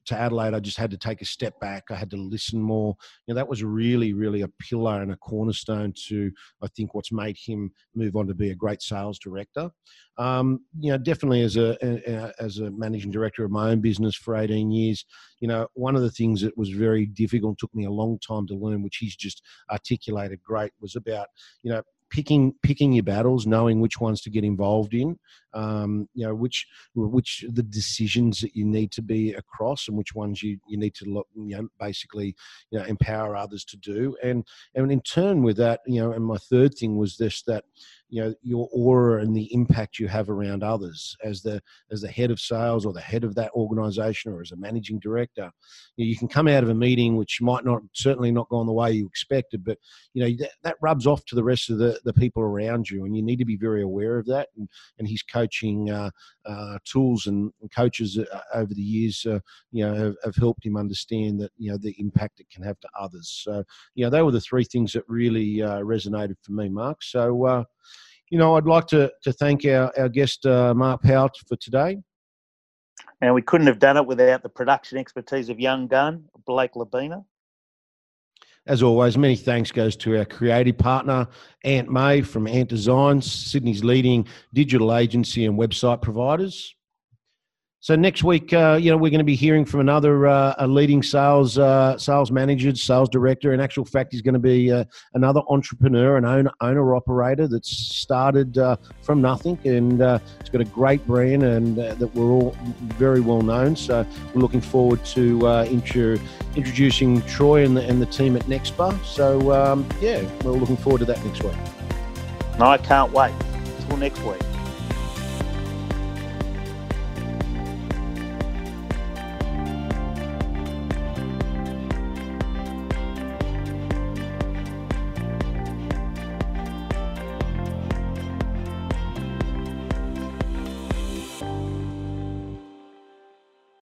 [0.08, 1.84] to Adelaide, I just had to take a step back.
[1.90, 2.96] I had to listen more.
[3.26, 6.30] You know, that was really, really a pillar and a cornerstone to,
[6.62, 9.70] I think, what's made him move on to be a great sales director.
[10.16, 14.16] Um, you know, definitely as a, a, as a managing director of my own business
[14.16, 15.04] for 18 years,
[15.40, 18.46] you know, one of the things that was very difficult, took me a long time
[18.48, 21.28] to learn, which he's just articulated great, was about,
[21.62, 25.18] you know, picking picking your battles, knowing which ones to get involved in,
[25.54, 30.14] um, you know, which which the decisions that you need to be across, and which
[30.14, 32.34] ones you, you need to look, you know, basically,
[32.70, 34.44] you know, empower others to do, and
[34.74, 37.64] and in turn with that, you know, and my third thing was this that
[38.08, 41.16] you know your aura and the impact you have around others.
[41.24, 44.52] As the as the head of sales or the head of that organization or as
[44.52, 45.50] a managing director
[45.96, 48.66] you, know, you can come out of a meeting which might not certainly not gone
[48.66, 49.78] the way you expected but
[50.14, 53.04] you know that, that rubs off to the rest of the, the people around you
[53.04, 56.10] and you need to be very aware of that and, and his coaching uh,
[56.46, 59.38] uh, tools and, and coaches uh, over the years uh,
[59.70, 62.78] you know have, have, helped him understand that you know the impact it can have
[62.80, 63.42] to others.
[63.44, 67.02] So you know they were the three things that really uh, resonated for me mark.
[67.02, 67.64] So uh,
[68.30, 71.98] you know, I'd like to, to thank our, our guest, uh, Mark Powell, for today.
[73.20, 77.24] And we couldn't have done it without the production expertise of young gun, Blake Labina.
[78.66, 81.26] As always, many thanks goes to our creative partner,
[81.64, 86.74] Ant May from Ant Designs, Sydney's leading digital agency and website providers.
[87.88, 90.68] So next week, uh, you know, we're going to be hearing from another uh, a
[90.68, 93.54] leading sales uh, sales manager, sales director.
[93.54, 94.84] In actual fact, he's going to be uh,
[95.14, 100.60] another entrepreneur, an owner owner operator that's started uh, from nothing, and uh, it's got
[100.60, 102.54] a great brand, and that we're all
[102.98, 103.74] very well known.
[103.74, 106.18] So we're looking forward to intro-
[106.56, 109.02] introducing Troy and the, and the team at Nextbar.
[109.02, 111.56] So um, yeah, we're looking forward to that next week.
[112.58, 113.32] No, I can't wait.
[113.78, 114.42] Until next week.